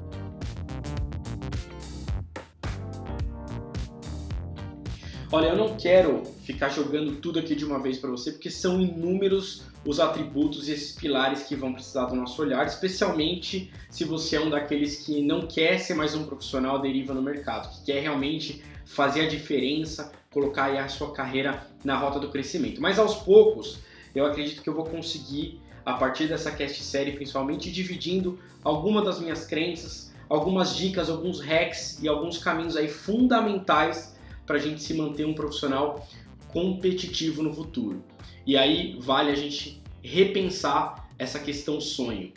Olha, 5.31 5.47
eu 5.47 5.55
não 5.55 5.75
quero 5.75 6.23
ficar 6.43 6.69
jogando 6.69 7.15
tudo 7.15 7.39
aqui 7.39 7.55
de 7.55 7.65
uma 7.65 7.79
vez 7.79 7.97
para 7.97 8.09
você, 8.11 8.31
porque 8.31 8.49
são 8.49 8.81
inúmeros 8.81 9.63
os 9.85 9.99
atributos 9.99 10.67
e 10.67 10.73
esses 10.73 10.91
pilares 10.91 11.43
que 11.43 11.55
vão 11.55 11.73
precisar 11.73 12.05
do 12.05 12.15
nosso 12.15 12.41
olhar, 12.41 12.65
especialmente 12.65 13.71
se 13.89 14.03
você 14.03 14.35
é 14.35 14.41
um 14.41 14.49
daqueles 14.49 15.05
que 15.05 15.21
não 15.21 15.47
quer 15.47 15.79
ser 15.79 15.93
mais 15.93 16.13
um 16.15 16.25
profissional 16.25 16.79
deriva 16.79 17.13
no 17.13 17.21
mercado, 17.21 17.69
que 17.69 17.85
quer 17.85 18.01
realmente 18.01 18.61
fazer 18.85 19.21
a 19.21 19.27
diferença, 19.27 20.11
colocar 20.31 20.71
a 20.77 20.87
sua 20.89 21.13
carreira 21.13 21.65
na 21.83 21.97
rota 21.97 22.19
do 22.19 22.29
crescimento. 22.29 22.81
Mas 22.81 22.99
aos 22.99 23.15
poucos, 23.15 23.79
eu 24.13 24.25
acredito 24.25 24.61
que 24.61 24.69
eu 24.69 24.73
vou 24.73 24.85
conseguir, 24.85 25.61
a 25.85 25.93
partir 25.93 26.27
dessa 26.27 26.51
cast 26.51 26.83
série, 26.83 27.13
principalmente 27.13 27.71
dividindo 27.71 28.37
algumas 28.63 29.05
das 29.05 29.19
minhas 29.19 29.45
crenças, 29.45 30.13
algumas 30.29 30.75
dicas, 30.75 31.09
alguns 31.09 31.39
hacks 31.39 32.01
e 32.01 32.07
alguns 32.07 32.37
caminhos 32.37 32.75
aí 32.75 32.89
fundamentais 32.89 34.13
para 34.45 34.57
a 34.57 34.59
gente 34.59 34.81
se 34.81 34.93
manter 34.93 35.25
um 35.25 35.33
profissional 35.33 36.05
competitivo 36.53 37.41
no 37.41 37.51
futuro. 37.51 38.03
E 38.45 38.55
aí 38.55 38.95
vale 39.01 39.31
a 39.31 39.35
gente 39.35 39.81
repensar 40.03 41.09
essa 41.17 41.39
questão 41.39 41.81
sonho. 41.81 42.31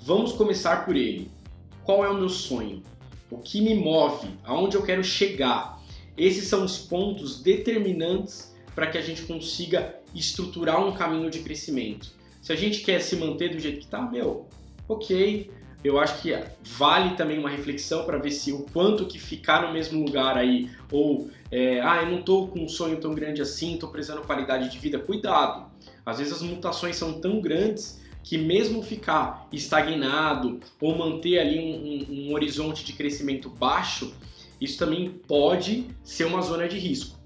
Vamos 0.00 0.32
começar 0.32 0.86
por 0.86 0.96
ele. 0.96 1.30
Qual 1.84 2.04
é 2.04 2.08
o 2.08 2.14
meu 2.14 2.30
sonho? 2.30 2.82
O 3.30 3.38
que 3.38 3.60
me 3.60 3.74
move? 3.74 4.28
Aonde 4.42 4.76
eu 4.76 4.82
quero 4.82 5.04
chegar? 5.04 5.82
Esses 6.16 6.48
são 6.48 6.64
os 6.64 6.78
pontos 6.78 7.42
determinantes 7.42 8.56
para 8.74 8.86
que 8.86 8.96
a 8.96 9.02
gente 9.02 9.22
consiga 9.22 10.00
estruturar 10.14 10.82
um 10.84 10.92
caminho 10.92 11.30
de 11.30 11.40
crescimento. 11.40 12.12
Se 12.40 12.52
a 12.52 12.56
gente 12.56 12.80
quer 12.80 13.00
se 13.00 13.16
manter 13.16 13.50
do 13.50 13.60
jeito 13.60 13.80
que 13.80 13.84
está, 13.84 14.00
meu, 14.00 14.46
ok, 14.88 15.50
eu 15.88 15.98
acho 15.98 16.20
que 16.20 16.38
vale 16.62 17.16
também 17.16 17.38
uma 17.38 17.48
reflexão 17.48 18.04
para 18.04 18.18
ver 18.18 18.30
se 18.30 18.52
o 18.52 18.64
quanto 18.72 19.06
que 19.06 19.18
ficar 19.18 19.66
no 19.66 19.72
mesmo 19.72 20.04
lugar 20.04 20.36
aí, 20.36 20.70
ou 20.92 21.30
é, 21.50 21.80
ah, 21.80 22.02
eu 22.02 22.10
não 22.10 22.20
estou 22.20 22.48
com 22.48 22.60
um 22.60 22.68
sonho 22.68 23.00
tão 23.00 23.14
grande 23.14 23.40
assim, 23.40 23.74
estou 23.74 23.88
precisando 23.88 24.20
qualidade 24.22 24.68
de 24.68 24.78
vida, 24.78 24.98
cuidado. 24.98 25.66
Às 26.04 26.18
vezes 26.18 26.34
as 26.34 26.42
mutações 26.42 26.96
são 26.96 27.20
tão 27.20 27.40
grandes 27.40 28.00
que 28.22 28.36
mesmo 28.36 28.82
ficar 28.82 29.48
estagnado 29.50 30.60
ou 30.80 30.96
manter 30.96 31.38
ali 31.38 31.58
um, 31.58 32.12
um, 32.12 32.28
um 32.28 32.34
horizonte 32.34 32.84
de 32.84 32.92
crescimento 32.92 33.48
baixo, 33.48 34.14
isso 34.60 34.78
também 34.78 35.08
pode 35.08 35.86
ser 36.04 36.26
uma 36.26 36.42
zona 36.42 36.68
de 36.68 36.78
risco. 36.78 37.18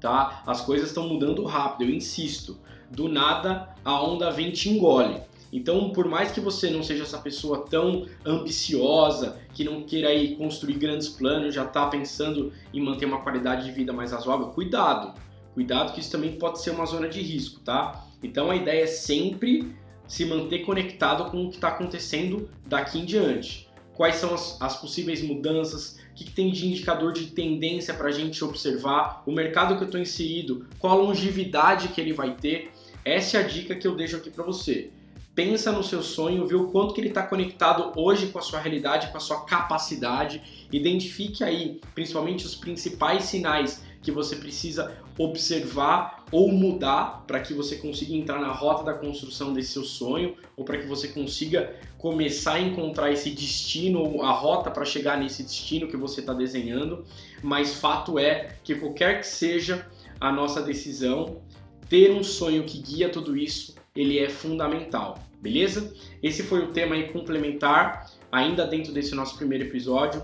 Tá? 0.00 0.42
As 0.46 0.62
coisas 0.62 0.88
estão 0.88 1.06
mudando 1.06 1.44
rápido, 1.44 1.90
eu 1.90 1.94
insisto. 1.94 2.58
Do 2.90 3.08
nada 3.08 3.74
a 3.84 4.02
onda 4.02 4.30
vem 4.30 4.50
te 4.50 4.68
engole. 4.68 5.20
Então, 5.52 5.90
por 5.90 6.08
mais 6.08 6.32
que 6.32 6.40
você 6.40 6.70
não 6.70 6.82
seja 6.82 7.02
essa 7.02 7.18
pessoa 7.18 7.66
tão 7.68 8.06
ambiciosa, 8.24 9.38
que 9.52 9.62
não 9.62 9.82
queira 9.82 10.08
aí 10.08 10.34
construir 10.34 10.78
grandes 10.78 11.10
planos, 11.10 11.54
já 11.54 11.64
está 11.64 11.86
pensando 11.88 12.50
em 12.72 12.80
manter 12.80 13.04
uma 13.04 13.20
qualidade 13.20 13.66
de 13.66 13.70
vida 13.70 13.92
mais 13.92 14.12
razoável, 14.12 14.46
cuidado. 14.46 15.12
Cuidado 15.52 15.92
que 15.92 16.00
isso 16.00 16.10
também 16.10 16.36
pode 16.38 16.62
ser 16.62 16.70
uma 16.70 16.86
zona 16.86 17.06
de 17.06 17.20
risco, 17.20 17.60
tá? 17.60 18.06
Então 18.22 18.50
a 18.50 18.56
ideia 18.56 18.84
é 18.84 18.86
sempre 18.86 19.76
se 20.08 20.24
manter 20.24 20.60
conectado 20.60 21.30
com 21.30 21.44
o 21.44 21.50
que 21.50 21.56
está 21.56 21.68
acontecendo 21.68 22.48
daqui 22.66 22.98
em 22.98 23.04
diante. 23.04 23.68
Quais 23.92 24.14
são 24.16 24.32
as, 24.32 24.56
as 24.58 24.80
possíveis 24.80 25.20
mudanças? 25.20 25.98
O 26.12 26.14
que, 26.14 26.24
que, 26.24 26.32
tem 26.32 26.50
de 26.50 26.66
indicador 26.66 27.12
de 27.12 27.26
tendência 27.26 27.92
para 27.92 28.08
a 28.08 28.12
gente 28.12 28.42
observar? 28.42 29.22
O 29.26 29.32
mercado 29.32 29.76
que 29.76 29.82
eu 29.82 29.86
estou 29.86 30.00
inserido, 30.00 30.66
qual 30.78 30.98
a 30.98 31.02
longevidade 31.02 31.88
que 31.88 32.00
ele 32.00 32.14
vai 32.14 32.34
ter? 32.34 32.70
Essa 33.04 33.36
é 33.36 33.40
a 33.40 33.46
dica 33.46 33.74
que 33.74 33.86
eu 33.86 33.94
deixo 33.94 34.16
aqui 34.16 34.30
para 34.30 34.44
você 34.44 34.90
pensa 35.34 35.72
no 35.72 35.82
seu 35.82 36.02
sonho, 36.02 36.46
vê 36.46 36.54
o 36.54 36.68
quanto 36.68 36.92
que 36.92 37.00
ele 37.00 37.08
está 37.08 37.22
conectado 37.22 37.92
hoje 37.96 38.28
com 38.28 38.38
a 38.38 38.42
sua 38.42 38.60
realidade, 38.60 39.08
com 39.08 39.16
a 39.16 39.20
sua 39.20 39.44
capacidade, 39.44 40.66
identifique 40.70 41.42
aí, 41.42 41.80
principalmente 41.94 42.44
os 42.44 42.54
principais 42.54 43.24
sinais 43.24 43.82
que 44.02 44.10
você 44.10 44.36
precisa 44.36 44.96
observar 45.16 46.24
ou 46.32 46.50
mudar 46.50 47.24
para 47.26 47.40
que 47.40 47.54
você 47.54 47.76
consiga 47.76 48.14
entrar 48.14 48.40
na 48.40 48.52
rota 48.52 48.82
da 48.82 48.94
construção 48.94 49.52
desse 49.52 49.72
seu 49.72 49.84
sonho 49.84 50.34
ou 50.56 50.64
para 50.64 50.78
que 50.78 50.86
você 50.86 51.08
consiga 51.08 51.76
começar 51.98 52.54
a 52.54 52.60
encontrar 52.60 53.12
esse 53.12 53.30
destino 53.30 54.00
ou 54.00 54.22
a 54.22 54.32
rota 54.32 54.70
para 54.70 54.84
chegar 54.84 55.18
nesse 55.18 55.42
destino 55.42 55.86
que 55.86 55.96
você 55.96 56.20
está 56.20 56.34
desenhando. 56.34 57.04
Mas 57.42 57.74
fato 57.74 58.18
é 58.18 58.56
que 58.64 58.74
qualquer 58.74 59.20
que 59.20 59.26
seja 59.26 59.86
a 60.20 60.32
nossa 60.32 60.60
decisão, 60.60 61.40
ter 61.88 62.10
um 62.10 62.24
sonho 62.24 62.64
que 62.64 62.78
guia 62.78 63.08
tudo 63.08 63.36
isso 63.36 63.74
ele 63.94 64.18
é 64.18 64.28
fundamental, 64.28 65.18
beleza? 65.40 65.92
Esse 66.22 66.42
foi 66.42 66.60
o 66.60 66.68
tema 66.68 66.94
aí 66.94 67.08
complementar, 67.08 68.10
ainda 68.30 68.66
dentro 68.66 68.92
desse 68.92 69.14
nosso 69.14 69.36
primeiro 69.36 69.64
episódio. 69.64 70.22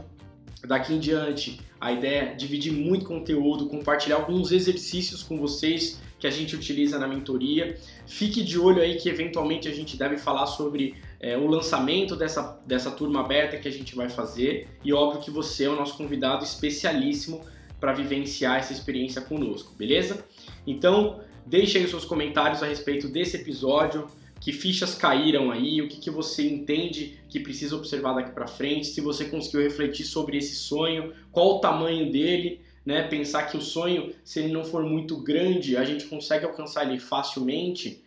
Daqui 0.66 0.94
em 0.94 0.98
diante, 0.98 1.61
a 1.81 1.92
ideia 1.92 2.22
é 2.22 2.35
dividir 2.35 2.72
muito 2.72 3.04
conteúdo, 3.04 3.66
compartilhar 3.66 4.16
alguns 4.16 4.50
exercícios 4.52 5.22
com 5.22 5.38
vocês 5.38 6.00
que 6.18 6.26
a 6.26 6.31
gente 6.31 6.57
utiliza 6.57 6.98
na 6.98 7.07
mentoria. 7.07 7.78
Fique 8.07 8.42
de 8.42 8.59
olho 8.59 8.81
aí 8.81 8.96
que 8.96 9.09
eventualmente 9.09 9.68
a 9.68 9.72
gente 9.72 9.96
deve 9.96 10.16
falar 10.16 10.46
sobre 10.46 10.96
é, 11.20 11.37
o 11.37 11.46
lançamento 11.46 12.16
dessa, 12.16 12.59
dessa 12.66 12.90
turma 12.90 13.20
aberta 13.20 13.59
que 13.59 13.68
a 13.68 13.72
gente 13.72 13.94
vai 13.94 14.09
fazer. 14.09 14.66
E 14.83 14.92
óbvio 14.92 15.20
que 15.20 15.31
você 15.31 15.64
é 15.64 15.68
o 15.68 15.76
nosso 15.76 15.96
convidado 15.96 16.42
especialíssimo 16.42 17.42
para 17.78 17.92
vivenciar 17.92 18.59
essa 18.59 18.72
experiência 18.72 19.20
conosco, 19.20 19.72
beleza? 19.76 20.24
Então, 20.66 21.20
Deixe 21.48 21.78
aí 21.78 21.84
os 21.84 21.90
seus 21.90 22.04
comentários 22.04 22.62
a 22.62 22.66
respeito 22.66 23.08
desse 23.08 23.38
episódio, 23.38 24.06
que 24.38 24.52
fichas 24.52 24.94
caíram 24.94 25.50
aí, 25.50 25.80
o 25.80 25.88
que, 25.88 25.96
que 25.96 26.11
você 26.11 26.46
entende 26.46 27.18
que 27.26 27.40
precisa 27.40 27.74
observar 27.74 28.12
daqui 28.12 28.32
para 28.32 28.46
frente, 28.46 28.88
se 28.88 29.00
você 29.00 29.24
conseguiu 29.24 29.62
refletir 29.62 30.04
sobre 30.04 30.37
esse 30.37 30.54
sonho, 30.54 31.14
qual 31.32 31.56
o 31.56 31.58
tamanho 31.58 32.12
dele, 32.12 32.61
né? 32.84 33.08
Pensar 33.08 33.44
que 33.44 33.56
o 33.56 33.62
sonho, 33.62 34.12
se 34.22 34.40
ele 34.40 34.52
não 34.52 34.62
for 34.62 34.82
muito 34.84 35.16
grande, 35.16 35.74
a 35.74 35.84
gente 35.84 36.04
consegue 36.04 36.44
alcançar 36.44 36.87
ele 36.87 37.00
facilmente. 37.00 38.04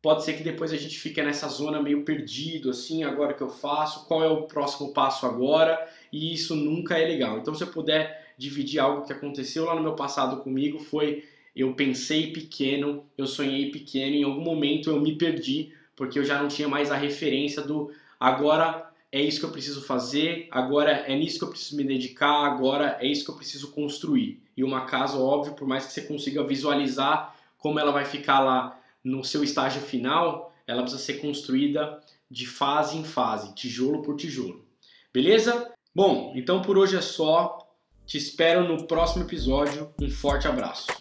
Pode 0.00 0.24
ser 0.24 0.32
que 0.32 0.42
depois 0.42 0.72
a 0.72 0.76
gente 0.78 0.98
fique 0.98 1.22
nessa 1.22 1.48
zona 1.48 1.82
meio 1.82 2.02
perdido, 2.02 2.70
assim, 2.70 3.04
agora 3.04 3.34
que 3.34 3.42
eu 3.42 3.50
faço, 3.50 4.06
qual 4.06 4.24
é 4.24 4.28
o 4.28 4.44
próximo 4.44 4.94
passo 4.94 5.26
agora, 5.26 5.86
e 6.10 6.32
isso 6.32 6.56
nunca 6.56 6.96
é 6.96 7.06
legal. 7.06 7.36
Então, 7.36 7.54
se 7.54 7.62
eu 7.62 7.68
puder 7.68 8.32
dividir 8.38 8.78
algo 8.78 9.04
que 9.04 9.12
aconteceu 9.12 9.66
lá 9.66 9.74
no 9.74 9.82
meu 9.82 9.94
passado 9.94 10.42
comigo, 10.42 10.78
foi 10.78 11.22
eu 11.54 11.74
pensei 11.74 12.32
pequeno, 12.32 13.04
eu 13.16 13.26
sonhei 13.26 13.70
pequeno, 13.70 14.16
em 14.16 14.24
algum 14.24 14.42
momento 14.42 14.90
eu 14.90 15.00
me 15.00 15.16
perdi, 15.16 15.72
porque 15.96 16.18
eu 16.18 16.24
já 16.24 16.40
não 16.40 16.48
tinha 16.48 16.68
mais 16.68 16.90
a 16.90 16.96
referência 16.96 17.62
do 17.62 17.90
agora 18.18 18.90
é 19.12 19.20
isso 19.20 19.40
que 19.40 19.46
eu 19.46 19.50
preciso 19.50 19.82
fazer, 19.82 20.46
agora 20.50 20.92
é 20.92 21.16
nisso 21.16 21.38
que 21.38 21.44
eu 21.44 21.50
preciso 21.50 21.76
me 21.76 21.84
dedicar, 21.84 22.46
agora 22.46 22.96
é 23.00 23.06
isso 23.06 23.24
que 23.24 23.30
eu 23.30 23.36
preciso 23.36 23.72
construir. 23.72 24.40
E 24.56 24.62
uma 24.62 24.82
casa, 24.82 25.18
óbvio, 25.18 25.54
por 25.54 25.66
mais 25.66 25.86
que 25.86 25.92
você 25.92 26.02
consiga 26.02 26.44
visualizar 26.44 27.34
como 27.58 27.80
ela 27.80 27.90
vai 27.90 28.04
ficar 28.04 28.40
lá 28.40 28.80
no 29.02 29.24
seu 29.24 29.42
estágio 29.42 29.80
final, 29.80 30.54
ela 30.66 30.82
precisa 30.82 31.02
ser 31.02 31.14
construída 31.14 32.00
de 32.30 32.46
fase 32.46 32.96
em 32.96 33.04
fase, 33.04 33.54
tijolo 33.54 34.02
por 34.02 34.16
tijolo. 34.16 34.64
Beleza? 35.12 35.72
Bom, 35.92 36.32
então 36.36 36.62
por 36.62 36.78
hoje 36.78 36.96
é 36.96 37.00
só. 37.00 37.58
Te 38.06 38.16
espero 38.16 38.66
no 38.66 38.86
próximo 38.86 39.24
episódio. 39.24 39.92
Um 40.00 40.08
forte 40.08 40.46
abraço. 40.46 40.99